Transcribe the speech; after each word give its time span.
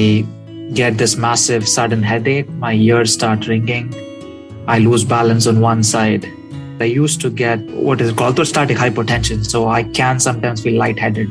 I 0.00 0.26
get 0.72 0.96
this 0.96 1.16
massive 1.16 1.68
sudden 1.68 2.02
headache. 2.02 2.48
My 2.66 2.72
ears 2.72 3.12
start 3.12 3.46
ringing. 3.46 3.86
I 4.66 4.78
lose 4.78 5.04
balance 5.04 5.46
on 5.46 5.60
one 5.60 5.82
side. 5.82 6.24
I 6.80 6.84
used 6.84 7.20
to 7.22 7.28
get 7.28 7.60
what 7.88 8.00
is 8.00 8.12
called 8.12 8.36
orthostatic 8.36 8.76
hypotension. 8.76 9.44
So 9.44 9.68
I 9.68 9.82
can 9.82 10.18
sometimes 10.18 10.62
feel 10.62 10.78
lightheaded, 10.78 11.28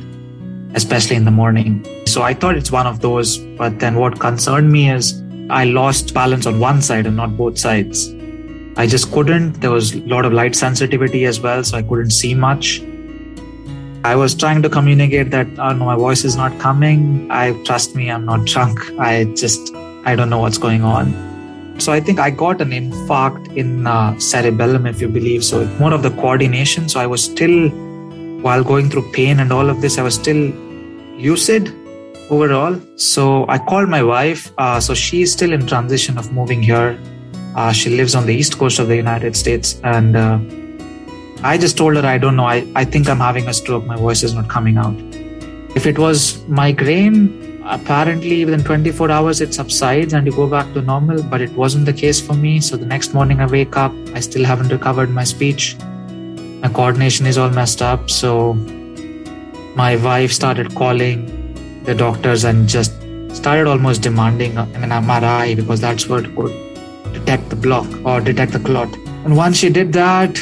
especially 0.76 1.16
in 1.16 1.26
the 1.26 1.32
morning. 1.32 1.74
So 2.06 2.22
I 2.22 2.34
thought 2.36 2.58
it's 2.58 2.72
one 2.72 2.86
of 2.86 3.00
those. 3.00 3.38
But 3.62 3.80
then 3.80 3.96
what 3.96 4.20
concerned 4.20 4.72
me 4.72 4.92
is 4.92 5.24
I 5.50 5.64
lost 5.64 6.14
balance 6.14 6.46
on 6.46 6.60
one 6.60 6.84
side 6.84 7.08
and 7.08 7.18
not 7.18 7.36
both 7.38 7.58
sides. 7.58 8.14
I 8.78 8.86
just 8.86 9.12
couldn't. 9.12 9.62
There 9.62 9.72
was 9.72 9.96
a 9.96 10.02
lot 10.02 10.26
of 10.26 10.34
light 10.34 10.56
sensitivity 10.56 11.26
as 11.26 11.40
well. 11.40 11.64
So 11.64 11.78
I 11.78 11.82
couldn't 11.82 12.12
see 12.12 12.36
much. 12.36 12.82
I 14.04 14.16
was 14.16 14.34
trying 14.34 14.62
to 14.62 14.70
communicate 14.70 15.30
that, 15.32 15.48
oh 15.60 15.74
no, 15.74 15.86
my 15.86 15.96
voice 15.96 16.24
is 16.24 16.38
not 16.38 16.58
coming. 16.60 17.30
I 17.30 17.52
trust 17.64 17.96
me, 17.96 18.10
I'm 18.10 18.24
not 18.26 18.46
drunk. 18.46 18.80
I 18.98 19.26
just, 19.36 19.76
I 20.06 20.16
don't 20.16 20.30
know 20.30 20.40
what's 20.40 20.58
going 20.58 20.84
on. 20.84 21.14
So 21.80 21.92
I 21.92 22.00
think 22.00 22.18
I 22.18 22.30
got 22.30 22.62
an 22.62 22.72
infarct 22.72 23.56
in 23.58 23.88
uh, 23.88 24.18
cerebellum, 24.20 24.86
if 24.86 25.02
you 25.02 25.10
believe. 25.10 25.44
So 25.44 25.66
more 25.80 25.94
of 25.94 26.02
the 26.02 26.12
coordination. 26.12 26.88
So 26.88 27.00
I 27.02 27.08
was 27.08 27.24
still, 27.24 27.70
while 28.42 28.64
going 28.64 28.90
through 28.90 29.12
pain 29.12 29.40
and 29.40 29.52
all 29.52 29.70
of 29.70 29.82
this, 29.82 29.98
I 29.98 30.04
was 30.04 30.16
still 30.16 30.54
lucid 31.18 31.74
overall. 32.30 32.80
So 32.96 33.46
I 33.50 33.58
called 33.58 33.90
my 33.90 34.02
wife. 34.02 34.52
Uh, 34.58 34.80
so 34.80 34.94
she's 34.94 35.34
still 35.34 35.52
in 35.52 35.68
transition 35.68 36.18
of 36.18 36.32
moving 36.32 36.64
here. 36.64 36.98
Uh, 37.56 37.74
she 37.74 37.90
lives 37.90 38.16
on 38.16 38.26
the 38.26 38.34
east 38.34 38.58
coast 38.58 38.80
of 38.80 38.88
the 38.88 38.96
United 38.96 39.36
States, 39.36 39.82
and 39.84 40.16
uh, 40.16 40.40
I 41.42 41.58
just 41.58 41.78
told 41.78 41.96
her, 41.96 42.06
I 42.06 42.18
don't 42.18 42.36
know. 42.36 42.46
I, 42.46 42.68
I 42.76 42.84
think 42.84 43.08
I'm 43.08 43.20
having 43.20 43.48
a 43.48 43.54
stroke. 43.54 43.86
My 43.86 43.96
voice 43.96 44.24
is 44.24 44.34
not 44.34 44.50
coming 44.50 44.78
out. 44.78 44.96
If 45.76 45.86
it 45.86 45.98
was 45.98 46.46
migraine, 46.48 47.62
apparently 47.66 48.44
within 48.44 48.64
24 48.64 49.12
hours 49.12 49.40
it 49.40 49.54
subsides 49.54 50.14
and 50.14 50.26
you 50.26 50.34
go 50.34 50.48
back 50.48 50.74
to 50.74 50.82
normal, 50.82 51.24
but 51.24 51.40
it 51.40 51.52
wasn't 51.52 51.86
the 51.86 51.94
case 51.94 52.20
for 52.20 52.34
me. 52.34 52.60
So 52.60 52.76
the 52.76 52.86
next 52.86 53.14
morning 53.14 53.40
I 53.40 53.46
wake 53.46 53.78
up, 53.78 53.94
I 54.14 54.20
still 54.20 54.44
haven't 54.44 54.70
recovered 54.70 55.12
my 55.12 55.24
speech. 55.24 55.78
My 56.62 56.68
coordination 56.68 57.26
is 57.26 57.38
all 57.38 57.50
messed 57.50 57.82
up. 57.82 58.10
So 58.10 58.54
my 59.76 59.96
wife 59.96 60.34
started 60.34 60.76
calling 60.76 61.84
the 61.86 61.96
doctors 61.96 62.44
and 62.44 62.68
just 62.68 62.92
started 63.34 63.68
almost 63.68 64.02
demanding 64.02 64.58
uh, 64.58 64.64
an 64.74 64.90
MRI 64.90 65.56
because 65.56 65.80
that's 65.80 66.10
what 66.10 66.26
could 66.36 66.52
detect 67.14 67.50
the 67.50 67.56
block 67.56 67.88
or 68.04 68.20
detect 68.20 68.52
the 68.52 68.60
clot. 68.60 68.94
And 69.24 69.38
once 69.38 69.58
she 69.58 69.70
did 69.70 69.94
that, 69.94 70.38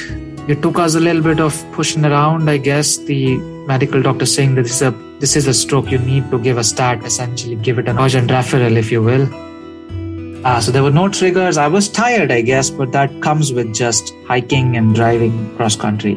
it 0.47 0.61
took 0.61 0.79
us 0.79 0.95
a 0.95 0.99
little 0.99 1.21
bit 1.21 1.39
of 1.39 1.53
pushing 1.73 2.05
around. 2.05 2.49
I 2.49 2.57
guess 2.57 2.97
the 2.97 3.37
medical 3.67 4.01
doctor 4.01 4.25
saying 4.25 4.55
that 4.55 4.63
this 4.63 4.75
is 4.75 4.81
a 4.81 4.91
this 5.19 5.35
is 5.35 5.47
a 5.47 5.53
stroke. 5.53 5.91
You 5.91 5.97
need 5.97 6.29
to 6.31 6.39
give 6.39 6.57
a 6.57 6.63
stat, 6.63 7.03
essentially 7.03 7.55
give 7.55 7.79
it 7.79 7.87
an 7.87 7.99
urgent 7.99 8.29
referral, 8.29 8.77
if 8.77 8.91
you 8.91 9.01
will. 9.01 9.27
Uh, 10.45 10.61
so 10.61 10.71
there 10.71 10.83
were 10.83 10.91
no 10.91 11.09
triggers. 11.09 11.57
I 11.57 11.67
was 11.67 11.89
tired, 11.89 12.31
I 12.31 12.41
guess, 12.41 12.69
but 12.69 12.91
that 12.91 13.21
comes 13.21 13.51
with 13.51 13.73
just 13.75 14.13
hiking 14.27 14.77
and 14.77 14.95
driving 14.95 15.55
cross 15.57 15.75
country. 15.75 16.15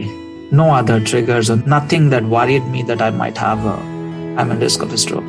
No 0.52 0.70
other 0.72 1.00
triggers 1.00 1.50
or 1.50 1.56
nothing 1.56 2.10
that 2.10 2.24
worried 2.24 2.64
me 2.66 2.82
that 2.84 3.02
I 3.02 3.10
might 3.10 3.38
have 3.38 3.64
a 3.64 3.76
I'm 4.38 4.52
at 4.52 4.58
risk 4.58 4.82
of 4.82 4.92
a 4.92 4.98
stroke. 4.98 5.24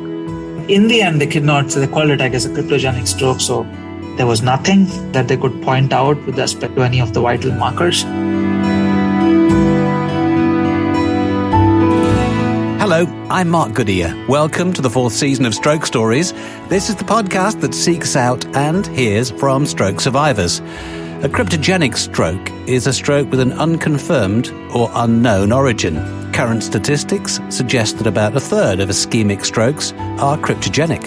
In 0.68 0.86
the 0.86 1.02
end, 1.02 1.20
they 1.20 1.26
could 1.26 1.42
not. 1.42 1.72
So 1.72 1.80
they 1.80 1.88
called 1.88 2.10
it, 2.10 2.20
I 2.20 2.28
guess, 2.28 2.44
a 2.44 2.50
cryptogenic 2.50 3.08
stroke. 3.08 3.40
So 3.40 3.64
there 4.16 4.26
was 4.26 4.42
nothing 4.42 4.86
that 5.12 5.26
they 5.26 5.36
could 5.36 5.60
point 5.62 5.92
out 5.92 6.24
with 6.24 6.38
respect 6.38 6.76
to 6.76 6.82
any 6.82 7.00
of 7.00 7.14
the 7.14 7.20
vital 7.20 7.50
markers. 7.52 8.04
Hello, 12.94 13.26
I'm 13.30 13.48
Mark 13.48 13.72
Goodyear. 13.72 14.26
Welcome 14.28 14.74
to 14.74 14.82
the 14.82 14.90
fourth 14.90 15.14
season 15.14 15.46
of 15.46 15.54
Stroke 15.54 15.86
Stories. 15.86 16.32
This 16.68 16.90
is 16.90 16.96
the 16.96 17.04
podcast 17.04 17.62
that 17.62 17.72
seeks 17.72 18.16
out 18.16 18.44
and 18.54 18.86
hears 18.88 19.30
from 19.30 19.64
stroke 19.64 19.98
survivors. 19.98 20.60
A 20.60 21.30
cryptogenic 21.30 21.96
stroke 21.96 22.50
is 22.68 22.86
a 22.86 22.92
stroke 22.92 23.30
with 23.30 23.40
an 23.40 23.52
unconfirmed 23.54 24.50
or 24.74 24.90
unknown 24.92 25.52
origin. 25.52 25.96
Current 26.34 26.62
statistics 26.62 27.40
suggest 27.48 27.96
that 27.96 28.06
about 28.06 28.36
a 28.36 28.40
third 28.40 28.78
of 28.78 28.90
ischemic 28.90 29.42
strokes 29.46 29.94
are 30.20 30.36
cryptogenic. 30.36 31.06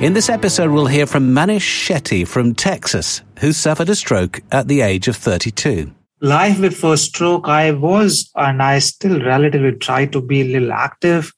In 0.00 0.14
this 0.14 0.30
episode, 0.30 0.70
we'll 0.70 0.86
hear 0.86 1.06
from 1.06 1.34
Manish 1.34 1.58
Shetty 1.58 2.26
from 2.26 2.54
Texas, 2.54 3.20
who 3.40 3.52
suffered 3.52 3.90
a 3.90 3.94
stroke 3.94 4.40
at 4.50 4.66
the 4.66 4.80
age 4.80 5.08
of 5.08 5.16
32 5.16 5.92
life 6.22 6.60
before 6.60 6.96
stroke, 6.96 7.48
I 7.48 7.72
was 7.72 8.30
and 8.36 8.62
I 8.62 8.78
still 8.78 9.20
relatively 9.20 9.72
try 9.72 10.06
to 10.06 10.20
be 10.20 10.40
a 10.40 10.44
little 10.44 10.72
active. 10.72 11.32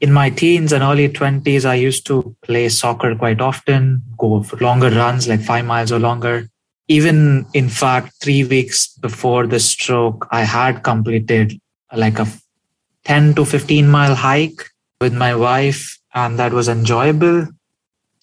In 0.00 0.12
my 0.14 0.30
teens 0.30 0.72
and 0.72 0.82
early 0.82 1.10
20s, 1.10 1.66
I 1.66 1.74
used 1.74 2.06
to 2.06 2.34
play 2.42 2.70
soccer 2.70 3.14
quite 3.14 3.42
often, 3.42 4.02
go 4.16 4.42
for 4.42 4.56
longer 4.56 4.90
runs, 4.90 5.28
like 5.28 5.42
five 5.42 5.66
miles 5.66 5.92
or 5.92 5.98
longer. 5.98 6.48
Even 6.88 7.46
in 7.52 7.68
fact, 7.68 8.14
three 8.22 8.42
weeks 8.42 8.88
before 8.94 9.46
the 9.46 9.60
stroke, 9.60 10.26
I 10.30 10.42
had 10.42 10.82
completed 10.82 11.60
like 11.94 12.18
a 12.18 12.26
10 13.04 13.34
to 13.34 13.44
15 13.44 13.88
mile 13.88 14.14
hike 14.14 14.62
with 15.02 15.12
my 15.12 15.34
wife, 15.34 15.98
and 16.14 16.38
that 16.38 16.52
was 16.52 16.68
enjoyable. 16.68 17.46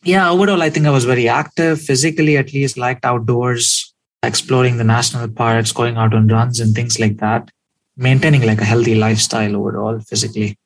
Yeah, 0.03 0.31
overall, 0.31 0.63
I 0.63 0.72
think 0.72 0.88
I 0.88 0.91
was 0.91 1.06
very 1.06 1.29
active, 1.29 1.79
physically 1.79 2.38
at 2.38 2.53
least, 2.53 2.77
liked 2.77 3.06
outdoors, 3.06 3.87
exploring 4.23 4.78
the 4.78 4.83
national 4.83 5.28
parks, 5.29 5.72
going 5.72 5.97
out 5.97 6.13
on 6.13 6.28
runs 6.28 6.59
and 6.59 6.73
things 6.75 7.00
like 7.00 7.17
that, 7.17 7.50
maintaining 7.95 8.45
like 8.45 8.61
a 8.61 8.66
healthy 8.66 8.95
lifestyle 8.95 9.55
overall 9.55 10.00
physically. 10.00 10.57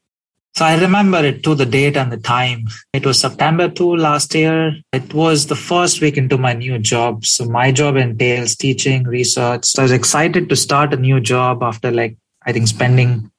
So 0.53 0.65
I 0.65 0.77
remember 0.79 1.23
it 1.23 1.43
to 1.43 1.55
the 1.55 1.65
date 1.65 1.95
and 1.95 2.11
the 2.11 2.17
time. 2.17 2.67
It 2.91 3.05
was 3.05 3.21
September 3.21 3.69
2 3.69 3.95
last 3.95 4.35
year. 4.35 4.73
It 4.91 5.13
was 5.13 5.47
the 5.47 5.55
first 5.55 6.01
week 6.01 6.17
into 6.17 6.37
my 6.37 6.53
new 6.53 6.77
job. 6.77 7.25
So 7.25 7.45
my 7.45 7.71
job 7.71 7.95
entails 7.95 8.57
teaching, 8.57 9.05
research. 9.05 9.63
So 9.63 9.81
I 9.81 9.83
was 9.83 9.93
excited 9.93 10.49
to 10.49 10.55
start 10.57 10.93
a 10.93 10.97
new 10.97 11.21
job 11.21 11.63
after 11.63 11.89
like, 11.89 12.17
I 12.45 12.51
think 12.51 12.67
spending 12.67 13.31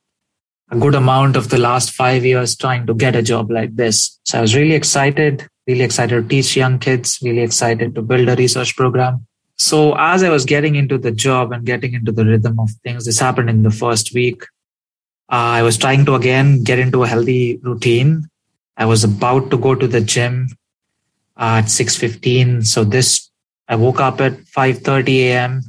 a 0.70 0.78
good 0.78 0.94
amount 0.94 1.36
of 1.36 1.50
the 1.50 1.58
last 1.58 1.90
five 1.90 2.24
years 2.24 2.56
trying 2.56 2.86
to 2.86 2.94
get 2.94 3.14
a 3.14 3.22
job 3.22 3.50
like 3.50 3.76
this. 3.76 4.18
So 4.24 4.38
I 4.38 4.40
was 4.40 4.56
really 4.56 4.74
excited, 4.74 5.46
really 5.66 5.82
excited 5.82 6.22
to 6.22 6.26
teach 6.26 6.56
young 6.56 6.78
kids, 6.78 7.18
really 7.22 7.42
excited 7.42 7.94
to 7.94 8.00
build 8.00 8.26
a 8.30 8.36
research 8.36 8.74
program. 8.74 9.26
So 9.62 9.94
as 9.96 10.24
I 10.24 10.28
was 10.28 10.44
getting 10.44 10.74
into 10.74 10.98
the 10.98 11.12
job 11.12 11.52
and 11.52 11.64
getting 11.64 11.94
into 11.94 12.10
the 12.10 12.24
rhythm 12.24 12.58
of 12.58 12.70
things, 12.82 13.04
this 13.04 13.20
happened 13.20 13.48
in 13.48 13.62
the 13.62 13.70
first 13.70 14.12
week. 14.12 14.42
Uh, 15.30 15.54
I 15.58 15.62
was 15.62 15.76
trying 15.78 16.04
to 16.06 16.16
again 16.16 16.64
get 16.64 16.80
into 16.80 17.04
a 17.04 17.06
healthy 17.06 17.58
routine. 17.62 18.28
I 18.76 18.86
was 18.86 19.04
about 19.04 19.52
to 19.52 19.56
go 19.56 19.76
to 19.76 19.86
the 19.86 20.00
gym 20.00 20.48
uh, 21.36 21.62
at 21.62 21.66
6:15. 21.66 22.66
So 22.66 22.82
this, 22.82 23.30
I 23.68 23.76
woke 23.76 24.00
up 24.00 24.20
at 24.20 24.32
5:30 24.58 25.18
a.m. 25.30 25.62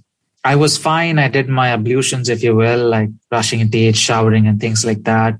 I 0.43 0.55
was 0.55 0.75
fine. 0.75 1.19
I 1.19 1.27
did 1.27 1.47
my 1.47 1.69
ablutions, 1.69 2.29
if 2.29 2.41
you 2.41 2.55
will, 2.55 2.89
like 2.89 3.09
brushing 3.29 3.69
teeth, 3.69 3.95
showering, 3.95 4.47
and 4.47 4.59
things 4.59 4.83
like 4.83 5.03
that. 5.03 5.39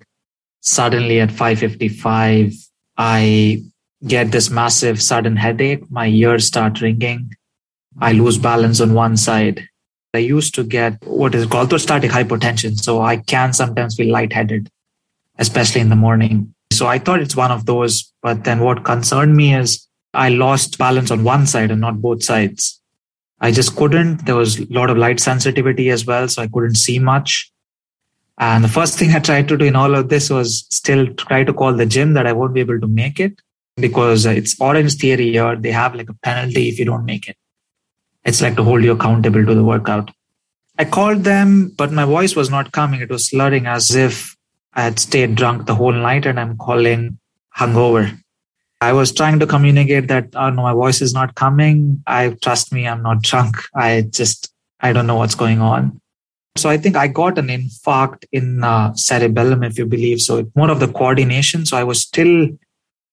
Suddenly 0.62 1.22
at 1.22 1.32
5:55, 1.32 2.54
I 2.98 3.64
get 4.06 4.32
this 4.32 4.52
massive 4.52 5.02
sudden 5.02 5.38
headache. 5.38 5.90
My 5.90 6.06
ears 6.08 6.46
start 6.46 6.82
ringing 6.82 7.32
I 8.00 8.14
lose 8.14 8.38
balance 8.38 8.82
on 8.82 8.94
one 8.94 9.18
side. 9.18 9.68
I 10.14 10.20
used 10.20 10.54
to 10.56 10.64
get 10.64 11.02
what 11.06 11.34
is 11.34 11.46
called 11.48 11.70
orthostatic 11.70 12.10
hypotension. 12.10 12.80
So 12.80 13.02
I 13.02 13.18
can 13.18 13.54
sometimes 13.54 13.96
feel 13.96 14.12
lightheaded, 14.12 14.70
especially 15.38 15.82
in 15.82 15.90
the 15.90 15.96
morning. 15.96 16.54
So 16.72 16.88
I 16.88 17.00
thought 17.00 17.20
it's 17.20 17.36
one 17.36 17.52
of 17.52 17.66
those. 17.66 18.12
But 18.22 18.44
then 18.44 18.60
what 18.60 18.84
concerned 18.84 19.36
me 19.36 19.56
is 19.56 19.88
I 20.14 20.30
lost 20.30 20.78
balance 20.78 21.10
on 21.12 21.24
one 21.24 21.48
side 21.48 21.72
and 21.72 21.82
not 21.82 22.02
both 22.02 22.24
sides. 22.24 22.80
I 23.40 23.52
just 23.52 23.76
couldn't. 23.76 24.26
There 24.26 24.36
was 24.36 24.60
a 24.60 24.66
lot 24.70 24.90
of 24.90 24.98
light 24.98 25.20
sensitivity 25.20 25.90
as 25.90 26.06
well. 26.06 26.28
So 26.28 26.42
I 26.42 26.48
couldn't 26.48 26.76
see 26.76 27.00
much. 27.00 27.52
And 28.38 28.64
the 28.64 28.70
first 28.70 28.98
thing 28.98 29.12
I 29.16 29.20
tried 29.20 29.48
to 29.48 29.58
do 29.58 29.66
in 29.66 29.76
all 29.76 29.96
of 29.96 30.10
this 30.10 30.30
was 30.30 30.66
still 30.70 31.08
try 31.16 31.44
to 31.44 31.54
call 31.54 31.74
the 31.74 31.86
gym 31.86 32.14
that 32.14 32.28
I 32.28 32.34
won't 32.34 32.54
be 32.54 32.60
able 32.60 32.80
to 32.80 32.88
make 32.88 33.20
it 33.20 33.42
because 33.78 34.26
it's 34.26 34.56
Orangetheory 34.56 35.32
here. 35.32 35.56
They 35.56 35.72
have 35.72 35.96
like 35.96 36.10
a 36.10 36.14
penalty 36.14 36.70
if 36.70 36.78
you 36.78 36.86
don't 36.86 37.06
make 37.06 37.28
it. 37.28 37.38
It's 38.26 38.42
like 38.42 38.56
to 38.56 38.64
hold 38.64 38.84
you 38.84 38.92
accountable 38.94 39.46
to 39.46 39.54
the 39.54 39.64
workout. 39.64 40.12
I 40.78 40.86
called 40.86 41.24
them, 41.24 41.72
but 41.78 41.92
my 41.92 42.06
voice 42.06 42.36
was 42.36 42.50
not 42.50 42.72
coming. 42.72 43.02
It 43.02 43.10
was 43.10 43.26
slurring 43.26 43.68
as 43.68 43.94
if 43.94 44.36
I 44.74 44.84
had 44.84 45.00
stayed 45.00 45.36
drunk 45.36 45.66
the 45.66 45.76
whole 45.76 45.92
night 45.92 46.26
and 46.26 46.40
I'm 46.40 46.58
calling 46.58 47.20
hungover. 47.56 48.18
I 48.82 48.92
was 48.94 49.14
trying 49.14 49.40
to 49.40 49.48
communicate 49.48 50.08
that, 50.08 50.30
oh 50.36 50.50
no, 50.50 50.64
my 50.64 50.74
voice 50.74 51.02
is 51.02 51.14
not 51.14 51.36
coming. 51.36 52.04
I 52.08 52.36
trust 52.42 52.74
me, 52.74 52.88
I'm 52.88 53.04
not 53.04 53.22
drunk. 53.30 53.58
I 53.76 54.02
just, 54.10 54.52
I 54.80 54.94
don't 54.94 55.08
know 55.08 55.16
what's 55.16 55.36
going 55.36 55.62
on. 55.62 56.02
So 56.56 56.70
I 56.70 56.78
think 56.78 56.96
I 56.96 57.08
got 57.08 57.38
an 57.38 57.48
infarct 57.48 58.26
in 58.32 58.64
uh, 58.64 58.94
cerebellum, 58.96 59.64
if 59.64 59.78
you 59.78 59.86
believe. 59.86 60.22
So 60.22 60.52
more 60.56 60.70
of 60.70 60.80
the 60.80 60.88
coordination. 60.88 61.66
So 61.66 61.78
I 61.78 61.84
was 61.84 62.02
still, 62.02 62.50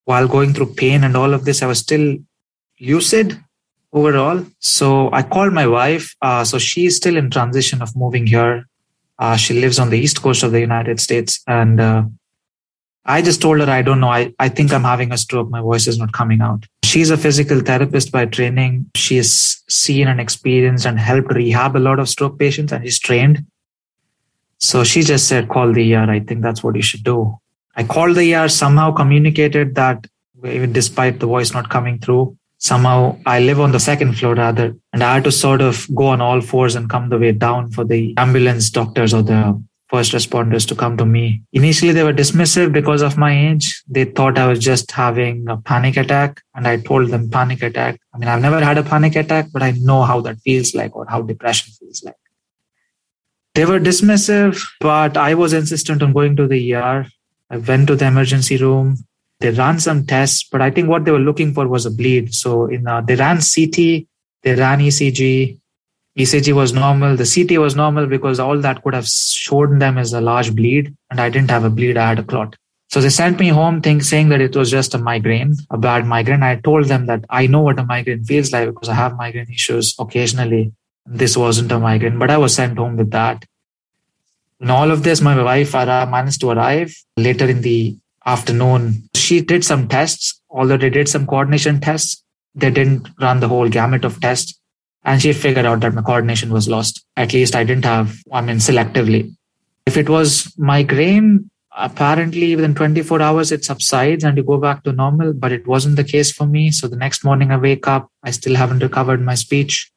while 0.05 0.29
going 0.29 0.53
through 0.53 0.75
pain 0.75 1.05
and 1.05 1.17
all 1.17 1.33
of 1.33 1.45
this, 1.45 1.63
I 1.63 1.67
was 1.67 1.79
still 1.79 2.19
lucid 2.81 3.43
overall. 3.93 4.45
So 4.59 5.11
I 5.13 5.23
called 5.23 5.53
my 5.53 5.67
wife. 5.67 6.15
Uh, 6.23 6.45
so 6.45 6.59
she's 6.59 6.97
still 6.97 7.17
in 7.17 7.31
transition 7.31 7.83
of 7.83 7.95
moving 7.97 8.27
here. 8.27 8.67
Uh, 9.19 9.37
she 9.37 9.61
lives 9.61 9.79
on 9.79 9.91
the 9.91 9.99
east 9.99 10.23
coast 10.23 10.43
of 10.43 10.53
the 10.53 10.61
United 10.61 10.99
States, 10.99 11.43
and 11.47 11.79
uh, 11.79 12.03
I 13.05 13.23
just 13.23 13.43
told 13.43 13.61
her, 13.61 13.69
I 13.69 13.83
don't 13.83 14.01
know. 14.01 14.09
I, 14.09 14.33
I 14.39 14.49
think 14.49 14.73
I'm 14.73 14.85
having 14.85 15.13
a 15.13 15.19
stroke. 15.19 15.51
My 15.51 15.61
voice 15.61 15.87
is 15.87 15.99
not 15.99 16.13
coming 16.13 16.41
out. 16.41 16.65
She's 16.85 17.11
a 17.11 17.17
physical 17.17 17.61
therapist 17.61 18.13
by 18.13 18.27
training. 18.27 18.91
She 18.95 19.17
has 19.17 19.63
seen 19.69 20.09
and 20.09 20.21
experienced 20.21 20.87
and 20.87 20.99
helped 20.99 21.33
rehab 21.33 21.77
a 21.77 21.79
lot 21.79 21.99
of 21.99 22.09
stroke 22.09 22.39
patients 22.39 22.73
and 22.73 22.85
she's 22.85 22.99
trained. 22.99 23.45
So 24.59 24.85
she 24.85 25.03
just 25.03 25.29
said, 25.29 25.49
call 25.49 25.73
the 25.73 25.95
ER. 25.95 26.11
I 26.11 26.21
think 26.21 26.43
that's 26.43 26.63
what 26.63 26.77
you 26.77 26.83
should 26.83 27.05
do. 27.05 27.39
I 27.77 27.85
called 27.85 28.17
the 28.17 28.35
ER, 28.35 28.49
somehow 28.49 28.93
communicated 28.93 29.75
that 29.77 30.07
even 30.45 30.73
despite 30.73 31.21
the 31.21 31.27
voice 31.27 31.53
not 31.53 31.71
coming 31.71 31.99
through, 31.99 32.37
somehow 32.61 33.19
I 33.27 33.41
live 33.41 33.59
on 33.59 33.73
the 33.73 33.81
second 33.81 34.17
floor 34.17 34.35
rather, 34.35 34.77
and 34.93 35.03
I 35.03 35.15
had 35.15 35.25
to 35.25 35.33
sort 35.33 35.61
of 35.61 35.87
go 35.95 36.07
on 36.07 36.21
all 36.21 36.41
fours 36.41 36.77
and 36.77 36.89
come 36.89 37.09
the 37.09 37.19
way 37.19 37.33
down 37.33 37.73
for 37.73 37.85
the 37.85 38.15
ambulance 38.17 38.71
doctors 38.71 39.13
or 39.13 39.23
the 39.23 39.61
first 39.89 40.13
responders 40.13 40.67
to 40.69 40.75
come 40.77 40.97
to 40.97 41.05
me. 41.05 41.43
Initially, 41.53 41.93
they 41.93 42.05
were 42.05 42.13
dismissive 42.13 42.73
because 42.73 43.03
of 43.03 43.19
my 43.19 43.33
age. 43.49 43.83
They 43.89 44.05
thought 44.05 44.39
I 44.39 44.47
was 44.47 44.61
just 44.61 44.91
having 44.93 45.49
a 45.49 45.57
panic 45.57 45.97
attack. 45.97 46.41
And 46.55 46.69
I 46.69 46.77
told 46.77 47.09
them 47.09 47.29
panic 47.29 47.63
attack. 47.63 48.01
I 48.15 48.19
mean, 48.19 48.29
I've 48.29 48.41
never 48.41 48.65
had 48.65 48.79
a 48.79 48.85
panic 48.85 49.17
attack, 49.17 49.49
but 49.53 49.63
I 49.63 49.73
know 49.73 50.03
how 50.03 50.21
that 50.21 50.39
feels 50.41 50.75
like 50.75 50.95
or 50.95 51.07
how 51.09 51.23
depression 51.23 51.73
feels 51.73 52.05
like. 52.05 52.15
They 53.55 53.65
were 53.65 53.81
dismissive, 53.81 54.63
but 54.81 55.17
I 55.17 55.35
was 55.35 55.53
insistent 55.53 56.03
on 56.03 56.13
going 56.13 56.37
to 56.37 56.47
the 56.47 56.75
ER. 56.75 57.07
I 57.51 57.57
went 57.57 57.89
to 57.89 57.97
the 57.97 58.07
emergency 58.07 58.57
room. 58.59 58.97
They 59.41 59.51
ran 59.51 59.81
some 59.81 60.05
tests, 60.05 60.45
but 60.45 60.61
I 60.61 60.71
think 60.71 60.89
what 60.89 61.05
they 61.05 61.11
were 61.11 61.19
looking 61.19 61.55
for 61.55 61.67
was 61.67 61.87
a 61.87 61.91
bleed. 61.91 62.35
So 62.35 62.67
in 62.67 62.87
uh, 62.87 63.01
they 63.01 63.17
ran 63.17 63.39
CT, 63.39 64.07
they 64.43 64.55
ran 64.55 64.81
ECG, 64.81 65.59
ECG 66.19 66.53
was 66.53 66.73
normal. 66.73 67.17
The 67.17 67.31
CT 67.35 67.59
was 67.59 67.75
normal 67.75 68.07
because 68.07 68.39
all 68.39 68.59
that 68.59 68.83
could 68.83 68.95
have 68.95 69.07
shown 69.07 69.79
them 69.79 69.97
is 69.97 70.13
a 70.13 70.21
large 70.21 70.55
bleed, 70.55 70.95
and 71.11 71.21
I 71.21 71.31
didn't 71.31 71.51
have 71.51 71.65
a 71.65 71.71
bleed. 71.71 71.97
I 71.97 72.09
had 72.09 72.19
a 72.19 72.23
clot. 72.23 72.57
So 72.91 73.01
they 73.01 73.09
sent 73.09 73.39
me 73.39 73.49
home, 73.49 73.81
think, 73.81 74.03
saying 74.03 74.31
that 74.31 74.41
it 74.41 74.57
was 74.57 74.71
just 74.71 74.95
a 74.95 74.99
migraine, 74.99 75.55
a 75.71 75.79
bad 75.79 76.07
migraine. 76.07 76.43
I 76.43 76.57
told 76.57 76.87
them 76.87 77.07
that 77.07 77.25
I 77.31 77.47
know 77.47 77.61
what 77.61 77.79
a 77.79 77.85
migraine 77.85 78.25
feels 78.25 78.53
like 78.53 78.69
because 78.69 78.89
I 78.89 78.95
have 78.95 79.17
migraine 79.17 79.49
issues 79.49 79.95
occasionally. 79.99 80.73
This 81.07 81.37
wasn't 81.37 81.73
a 81.73 81.79
migraine, 81.79 82.19
but 82.19 82.31
I 82.31 82.37
was 82.37 82.55
sent 82.55 82.77
home 82.77 82.97
with 82.97 83.13
that. 83.13 83.45
In 84.61 84.71
all 84.71 84.91
of 84.91 85.05
this, 85.05 85.21
my 85.21 85.41
wife 85.41 85.73
managed 85.73 86.41
to 86.41 86.51
arrive 86.51 86.95
later 87.17 87.49
in 87.49 87.63
the 87.63 87.97
afternoon. 88.27 89.09
She 89.15 89.41
did 89.41 89.65
some 89.65 89.89
tests, 89.89 90.41
although 90.51 90.77
they 90.77 90.91
did 90.91 91.09
some 91.09 91.27
coordination 91.27 91.81
tests. 91.81 92.23
They 92.55 92.71
didn't 92.71 93.09
run 93.21 93.41
the 93.41 93.49
whole 93.49 93.69
gamut 93.69 94.05
of 94.05 94.21
tests 94.21 94.61
and 95.05 95.21
she 95.21 95.33
figured 95.33 95.67
out 95.67 95.81
that 95.81 95.95
my 95.95 96.03
coordination 96.03 96.53
was 96.53 96.69
lost. 96.69 97.05
At 97.17 97.33
least 97.33 97.55
I 97.55 97.65
didn't 97.65 97.85
have, 97.85 98.19
I 98.33 98.41
mean, 98.41 98.57
selectively. 98.57 99.35
If 99.87 99.97
it 99.97 100.09
was 100.09 100.53
migraine, 100.59 101.51
apparently 101.77 102.55
within 102.57 102.75
24 102.75 103.23
hours 103.23 103.53
it 103.53 103.65
subsides 103.65 104.25
and 104.25 104.37
you 104.37 104.43
go 104.43 104.59
back 104.59 104.83
to 104.85 104.93
normal, 104.93 105.33
but 105.33 105.53
it 105.53 105.67
wasn't 105.67 105.97
the 105.97 106.05
case 106.05 106.31
for 106.31 106.47
me. 106.47 106.71
So 106.71 106.89
the 106.89 106.97
next 106.97 107.25
morning 107.25 107.51
I 107.51 107.57
wake 107.57 107.89
up, 107.89 108.11
I 108.23 108.31
still 108.31 108.57
haven't 108.57 108.83
recovered 108.83 109.23
my 109.23 109.35
speech. 109.35 109.91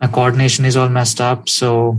My 0.00 0.08
coordination 0.08 0.64
is 0.64 0.76
all 0.76 0.88
messed 0.88 1.20
up. 1.20 1.48
So 1.48 1.98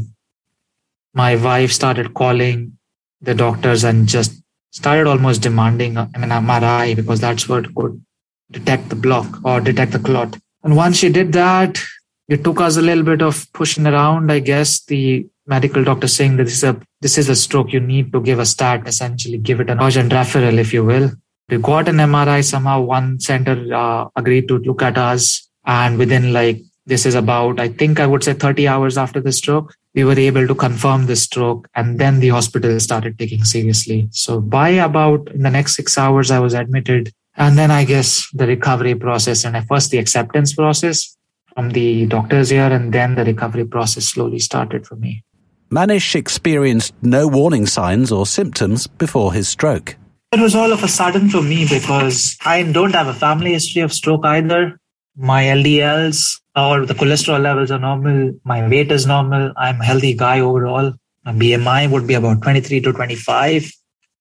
my 1.13 1.35
wife 1.35 1.71
started 1.71 2.13
calling 2.13 2.77
the 3.21 3.33
doctors 3.33 3.83
and 3.83 4.07
just 4.07 4.41
started 4.71 5.07
almost 5.07 5.42
demanding 5.42 5.98
I 5.98 6.06
mean, 6.18 6.30
MRI 6.30 6.95
because 6.95 7.19
that's 7.19 7.50
what 7.50 7.74
could 7.75 8.04
detect 8.51 8.89
the 8.89 8.95
block 8.95 9.39
or 9.44 9.62
detect 9.62 9.92
the 9.92 10.00
clot. 10.00 10.38
And 10.63 10.75
once 10.75 10.98
she 10.98 11.10
did 11.10 11.33
that, 11.33 11.80
it 12.27 12.44
took 12.44 12.62
us 12.62 12.77
a 12.77 12.81
little 12.81 13.04
bit 13.04 13.21
of 13.21 13.51
pushing 13.54 13.88
around. 13.88 14.31
I 14.31 14.39
guess 14.39 14.83
the 14.86 15.27
medical 15.48 15.83
doctor 15.83 16.07
saying 16.07 16.38
that 16.38 16.44
this 16.44 16.57
is 16.57 16.63
a 16.63 16.80
this 17.01 17.18
is 17.18 17.30
a 17.30 17.36
stroke. 17.36 17.74
You 17.74 17.80
need 17.80 18.12
to 18.13 18.21
give 18.21 18.39
a 18.39 18.45
stat, 18.45 18.88
essentially 18.88 19.38
give 19.38 19.60
it 19.60 19.69
an 19.69 19.81
urgent 19.81 20.12
referral, 20.12 20.60
if 20.60 20.74
you 20.74 20.83
will. 20.83 21.12
We 21.50 21.57
got 21.57 21.88
an 21.88 21.98
MRI. 21.98 22.44
Somehow 22.44 22.81
one 22.81 23.19
center 23.19 23.74
uh, 23.74 24.10
agreed 24.16 24.48
to 24.50 24.60
look 24.60 24.83
at 24.83 24.98
us, 24.98 25.50
and 25.66 25.98
within 25.98 26.31
like 26.33 26.62
this 26.86 27.06
is 27.06 27.16
about 27.16 27.60
I 27.60 27.69
think 27.69 28.00
I 28.00 28.06
would 28.06 28.24
say 28.24 28.33
30 28.33 28.68
hours 28.68 28.98
after 28.98 29.19
the 29.19 29.31
stroke, 29.31 29.75
we 29.95 30.03
were 30.03 30.19
able 30.19 30.47
to 30.47 30.56
confirm 30.56 31.07
the 31.07 31.15
stroke, 31.15 31.68
and 31.75 32.00
then 32.00 32.19
the 32.19 32.30
hospital 32.30 32.80
started 32.80 33.18
taking 33.18 33.44
seriously. 33.44 34.07
So 34.12 34.39
by 34.39 34.69
about 34.69 35.30
in 35.31 35.41
the 35.41 35.50
next 35.50 35.75
six 35.75 35.97
hours, 35.97 36.31
I 36.31 36.39
was 36.39 36.53
admitted. 36.53 37.12
And 37.36 37.57
then 37.57 37.71
I 37.71 37.86
guess 37.86 38.30
the 38.33 38.45
recovery 38.45 38.95
process 38.95 39.45
and 39.45 39.68
first 39.68 39.91
the 39.91 39.97
acceptance 39.97 40.53
process 40.53 41.15
from 41.53 41.71
the 41.71 42.06
doctor's 42.06 42.50
here 42.50 42.71
and 42.71 42.94
then 42.94 43.15
the 43.15 43.24
recovery 43.24 43.65
process 43.65 44.06
slowly 44.06 44.39
started 44.39 44.86
for 44.86 44.95
me. 44.95 45.24
Manish 45.71 46.15
experienced 46.15 46.94
no 47.01 47.27
warning 47.27 47.65
signs 47.65 48.12
or 48.12 48.25
symptoms 48.25 48.88
before 48.88 49.33
his 49.33 49.47
stroke. 49.47 49.95
It 50.31 50.39
was 50.39 50.56
all 50.56 50.71
of 50.71 50.83
a 50.83 50.88
sudden 50.88 51.30
for 51.30 51.42
me 51.42 51.68
because 51.68 52.38
I 52.45 52.63
don't 52.63 52.94
have 52.94 53.07
a 53.07 53.13
family 53.13 53.53
history 53.53 53.81
of 53.81 53.94
stroke 53.94 54.25
either. 54.25 54.80
My 55.15 55.44
LDLs 55.44 56.39
or 56.59 56.85
the 56.85 56.94
cholesterol 56.94 57.41
levels 57.41 57.71
are 57.71 57.79
normal. 57.79 58.33
My 58.44 58.67
weight 58.67 58.91
is 58.91 59.06
normal. 59.06 59.53
I'm 59.57 59.81
a 59.81 59.85
healthy 59.85 60.15
guy 60.15 60.39
overall. 60.39 60.94
My 61.25 61.33
BMI 61.33 61.89
would 61.89 62.07
be 62.07 62.15
about 62.15 62.41
23 62.41 62.81
to 62.81 62.94
25. 62.94 63.71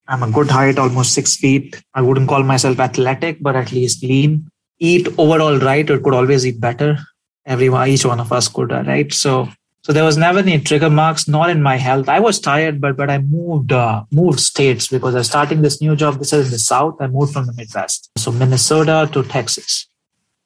I'm 0.08 0.22
a 0.22 0.30
good 0.30 0.50
height, 0.50 0.78
almost 0.78 1.12
six 1.12 1.36
feet. 1.36 1.82
I 1.94 2.02
wouldn't 2.02 2.28
call 2.28 2.42
myself 2.42 2.78
athletic, 2.80 3.42
but 3.42 3.56
at 3.56 3.72
least 3.72 4.02
lean. 4.02 4.50
Eat 4.78 5.08
overall 5.18 5.58
right, 5.58 5.88
or 5.90 5.98
could 5.98 6.14
always 6.14 6.46
eat 6.46 6.60
better 6.60 6.98
everyone, 7.48 7.88
each 7.88 8.04
one 8.04 8.20
of 8.20 8.30
us 8.30 8.46
could, 8.46 8.70
right? 8.70 9.12
So, 9.12 9.48
so 9.82 9.92
there 9.92 10.04
was 10.04 10.16
never 10.16 10.40
any 10.40 10.60
trigger 10.60 10.90
marks, 10.90 11.26
not 11.26 11.50
in 11.50 11.62
my 11.62 11.76
health. 11.76 12.08
I 12.08 12.20
was 12.20 12.38
tired, 12.38 12.80
but 12.80 12.96
but 12.96 13.10
I 13.10 13.18
moved 13.18 13.72
uh, 13.72 14.04
moved 14.12 14.38
states 14.38 14.86
because 14.86 15.14
I 15.14 15.18
was 15.18 15.28
starting 15.28 15.62
this 15.62 15.80
new 15.80 15.96
job. 15.96 16.18
This 16.18 16.32
is 16.32 16.46
in 16.46 16.52
the 16.52 16.58
south. 16.58 16.96
I 17.00 17.06
moved 17.06 17.32
from 17.32 17.46
the 17.46 17.54
Midwest, 17.54 18.10
so 18.16 18.30
Minnesota 18.30 19.08
to 19.12 19.22
Texas. 19.22 19.86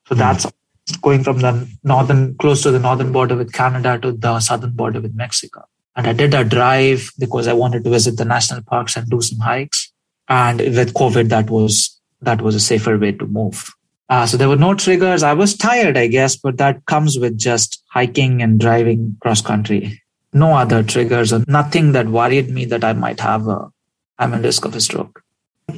So 0.07 0.15
that's 0.15 0.47
going 1.01 1.23
from 1.23 1.39
the 1.39 1.69
northern, 1.85 2.37
close 2.37 2.63
to 2.63 2.71
the 2.71 2.79
northern 2.79 3.13
border 3.13 3.37
with 3.37 3.53
Canada 3.53 3.99
to 4.01 4.13
the 4.13 4.41
southern 4.41 4.73
border 4.73 5.01
with 5.01 5.15
Mexico. 5.15 5.65
And 5.95 6.07
I 6.07 6.13
did 6.13 6.35
a 6.35 6.45
drive 6.45 7.11
because 7.19 7.47
I 7.47 7.53
wanted 7.53 7.85
to 7.85 7.91
visit 7.91 8.17
the 8.17 8.25
national 8.25 8.63
parks 8.63 8.97
and 8.97 9.09
do 9.09 9.21
some 9.21 9.39
hikes. 9.39 9.93
And 10.29 10.59
with 10.59 10.95
COVID, 10.95 11.29
that 11.29 11.51
was 11.51 12.01
that 12.23 12.41
was 12.41 12.55
a 12.55 12.61
safer 12.61 12.99
way 12.99 13.13
to 13.13 13.27
move. 13.27 13.73
Uh, 14.09 14.27
so 14.27 14.37
there 14.37 14.49
were 14.49 14.57
no 14.57 14.75
triggers. 14.75 15.23
I 15.23 15.33
was 15.33 15.57
tired, 15.57 15.97
I 15.97 16.07
guess, 16.07 16.37
but 16.37 16.59
that 16.59 16.85
comes 16.87 17.19
with 17.19 17.39
just 17.39 17.83
hiking 17.91 18.43
and 18.43 18.61
driving 18.61 19.17
cross 19.21 19.41
country. 19.41 20.01
No 20.33 20.55
other 20.55 20.83
triggers 20.83 21.33
or 21.33 21.45
nothing 21.49 21.93
that 21.93 22.09
worried 22.09 22.51
me 22.51 22.65
that 22.67 22.85
I 22.85 22.93
might 22.93 23.21
have 23.21 23.49
a, 23.49 23.71
I'm 24.19 24.35
at 24.35 24.43
risk 24.43 24.65
of 24.65 24.77
a 24.77 24.81
stroke. 24.81 25.23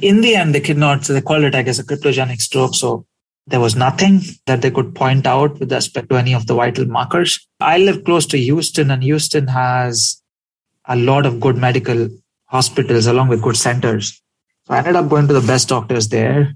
In 0.01 0.21
the 0.21 0.35
end, 0.35 0.53
they 0.53 0.59
could 0.59 0.77
not, 0.77 1.05
so 1.05 1.13
they 1.13 1.21
called 1.21 1.43
it, 1.43 1.55
I 1.55 1.61
guess, 1.61 1.79
a 1.79 1.83
cryptogenic 1.83 2.41
stroke. 2.41 2.75
So 2.75 3.05
there 3.47 3.59
was 3.59 3.75
nothing 3.75 4.21
that 4.47 4.61
they 4.61 4.71
could 4.71 4.95
point 4.95 5.27
out 5.27 5.59
with 5.59 5.71
respect 5.71 6.09
to 6.09 6.17
any 6.17 6.33
of 6.33 6.47
the 6.47 6.55
vital 6.55 6.85
markers. 6.85 7.47
I 7.59 7.77
live 7.77 8.03
close 8.03 8.25
to 8.27 8.37
Houston, 8.37 8.89
and 8.89 9.03
Houston 9.03 9.47
has 9.47 10.21
a 10.87 10.95
lot 10.95 11.25
of 11.25 11.39
good 11.39 11.57
medical 11.57 12.09
hospitals 12.45 13.05
along 13.05 13.27
with 13.27 13.41
good 13.41 13.57
centers. 13.57 14.21
So 14.65 14.73
I 14.73 14.79
ended 14.79 14.95
up 14.95 15.09
going 15.09 15.27
to 15.27 15.33
the 15.33 15.45
best 15.45 15.69
doctors 15.69 16.07
there. 16.07 16.55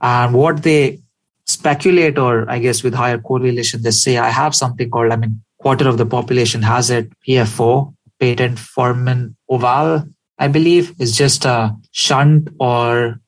And 0.00 0.34
what 0.34 0.62
they 0.62 1.00
speculate, 1.46 2.18
or 2.18 2.50
I 2.50 2.58
guess 2.58 2.82
with 2.82 2.94
higher 2.94 3.18
correlation, 3.18 3.82
they 3.82 3.90
say, 3.90 4.18
I 4.18 4.30
have 4.30 4.54
something 4.54 4.90
called, 4.90 5.12
I 5.12 5.16
mean, 5.16 5.42
quarter 5.58 5.88
of 5.88 5.96
the 5.96 6.06
population 6.06 6.62
has 6.62 6.90
it, 6.90 7.10
PFO, 7.26 7.94
patent 8.18 8.58
foramen 8.58 9.36
ovale, 9.50 10.12
I 10.38 10.48
believe, 10.48 10.92
is 11.00 11.16
just 11.16 11.44
a 11.44 11.74
shunt 11.92 12.48
or 12.58 13.20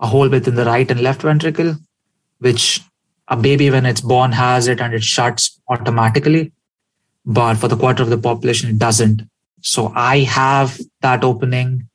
a 0.00 0.06
hole 0.06 0.28
within 0.28 0.54
the 0.54 0.64
right 0.64 0.90
and 0.90 1.00
left 1.00 1.22
ventricle, 1.22 1.76
which 2.42 2.80
a 3.28 3.36
baby, 3.36 3.70
when 3.70 3.86
it's 3.86 4.00
born, 4.00 4.32
has 4.32 4.68
it 4.68 4.80
and 4.80 4.92
it 4.94 5.02
shuts 5.02 5.60
automatically. 5.68 6.52
But 7.24 7.54
for 7.54 7.68
the 7.68 7.76
quarter 7.76 8.02
of 8.02 8.10
the 8.10 8.18
population, 8.18 8.70
it 8.70 8.78
doesn't. 8.78 9.22
So 9.60 9.92
I 9.94 10.18
have 10.20 10.78
that 11.00 11.24
opening 11.24 11.88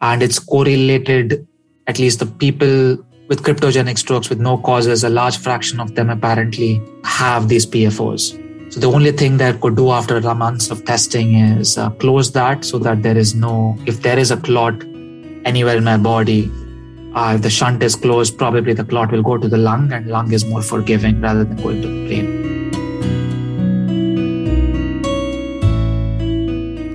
and 0.00 0.22
it's 0.22 0.38
correlated, 0.38 1.46
at 1.86 1.98
least 1.98 2.18
the 2.18 2.26
people 2.26 2.96
with 3.28 3.42
cryptogenic 3.42 3.98
strokes 3.98 4.28
with 4.28 4.40
no 4.40 4.56
causes, 4.58 5.04
a 5.04 5.10
large 5.10 5.36
fraction 5.36 5.80
of 5.80 5.94
them 5.94 6.10
apparently 6.10 6.80
have 7.04 7.48
these 7.48 7.66
PFOs. 7.66 8.42
So 8.72 8.80
the 8.80 8.90
only 8.90 9.12
thing 9.12 9.36
that 9.36 9.60
could 9.60 9.76
do 9.76 9.90
after 9.90 10.20
months 10.34 10.70
of 10.70 10.84
testing 10.84 11.34
is 11.34 11.78
uh, 11.78 11.90
close 11.90 12.32
that 12.32 12.64
so 12.64 12.78
that 12.78 13.02
there 13.02 13.16
is 13.16 13.34
no, 13.34 13.78
if 13.86 14.02
there 14.02 14.18
is 14.18 14.30
a 14.30 14.36
clot 14.36 14.82
anywhere 15.44 15.76
in 15.76 15.84
my 15.84 15.96
body, 15.96 16.50
uh, 17.16 17.32
if 17.34 17.42
the 17.42 17.50
shunt 17.50 17.82
is 17.82 17.96
closed, 17.96 18.36
probably 18.36 18.74
the 18.74 18.84
clot 18.84 19.10
will 19.10 19.22
go 19.22 19.38
to 19.38 19.48
the 19.48 19.56
lung 19.56 19.90
and 19.90 20.06
lung 20.06 20.32
is 20.32 20.44
more 20.44 20.60
forgiving 20.60 21.18
rather 21.20 21.44
than 21.44 21.56
going 21.56 21.80
to 21.80 21.88
the 21.88 22.06
brain. 22.06 22.26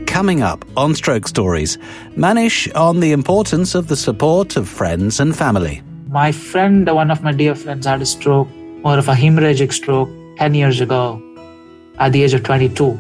Coming 0.06 0.44
up 0.44 0.64
on 0.78 0.94
Stroke 0.94 1.28
Stories, 1.28 1.80
Manish 2.16 2.74
on 2.76 3.00
the 3.00 3.12
importance 3.12 3.74
of 3.74 3.88
the 3.88 3.96
support 3.96 4.56
of 4.56 4.70
friends 4.70 5.20
and 5.20 5.36
family. 5.36 5.82
My 6.08 6.32
friend, 6.32 6.88
one 6.94 7.10
of 7.10 7.24
my 7.24 7.32
dear 7.32 7.56
friends, 7.56 7.88
had 7.88 8.04
a 8.04 8.06
stroke, 8.06 8.48
more 8.84 9.00
of 9.00 9.08
a 9.08 9.14
hemorrhagic 9.16 9.74
stroke, 9.74 10.10
10 10.38 10.54
years 10.54 10.82
ago 10.82 11.20
at 11.98 12.12
the 12.12 12.24
age 12.24 12.34
of 12.34 12.44
22. 12.44 13.00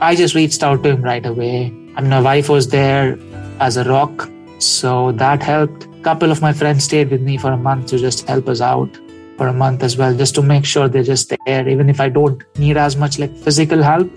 I 0.00 0.14
just 0.16 0.34
reached 0.34 0.62
out 0.62 0.82
to 0.84 0.90
him 0.90 1.02
right 1.02 1.26
away. 1.26 1.66
And 1.96 2.08
my 2.08 2.20
wife 2.22 2.48
was 2.48 2.68
there 2.68 3.18
as 3.58 3.76
a 3.76 3.84
rock. 3.84 4.30
So 4.58 5.12
that 5.12 5.42
helped. 5.42 5.89
Couple 6.02 6.30
of 6.30 6.40
my 6.40 6.52
friends 6.52 6.84
stayed 6.84 7.10
with 7.10 7.20
me 7.20 7.36
for 7.36 7.52
a 7.52 7.56
month 7.58 7.88
to 7.88 7.98
just 7.98 8.26
help 8.26 8.48
us 8.48 8.60
out 8.62 8.88
for 9.36 9.48
a 9.48 9.52
month 9.52 9.82
as 9.82 9.96
well, 9.96 10.14
just 10.14 10.34
to 10.34 10.42
make 10.42 10.64
sure 10.64 10.88
they're 10.88 11.02
just 11.02 11.32
there. 11.44 11.68
Even 11.68 11.90
if 11.90 12.00
I 12.00 12.08
don't 12.08 12.42
need 12.58 12.76
as 12.76 12.96
much 12.96 13.18
like 13.18 13.36
physical 13.36 13.82
help, 13.82 14.10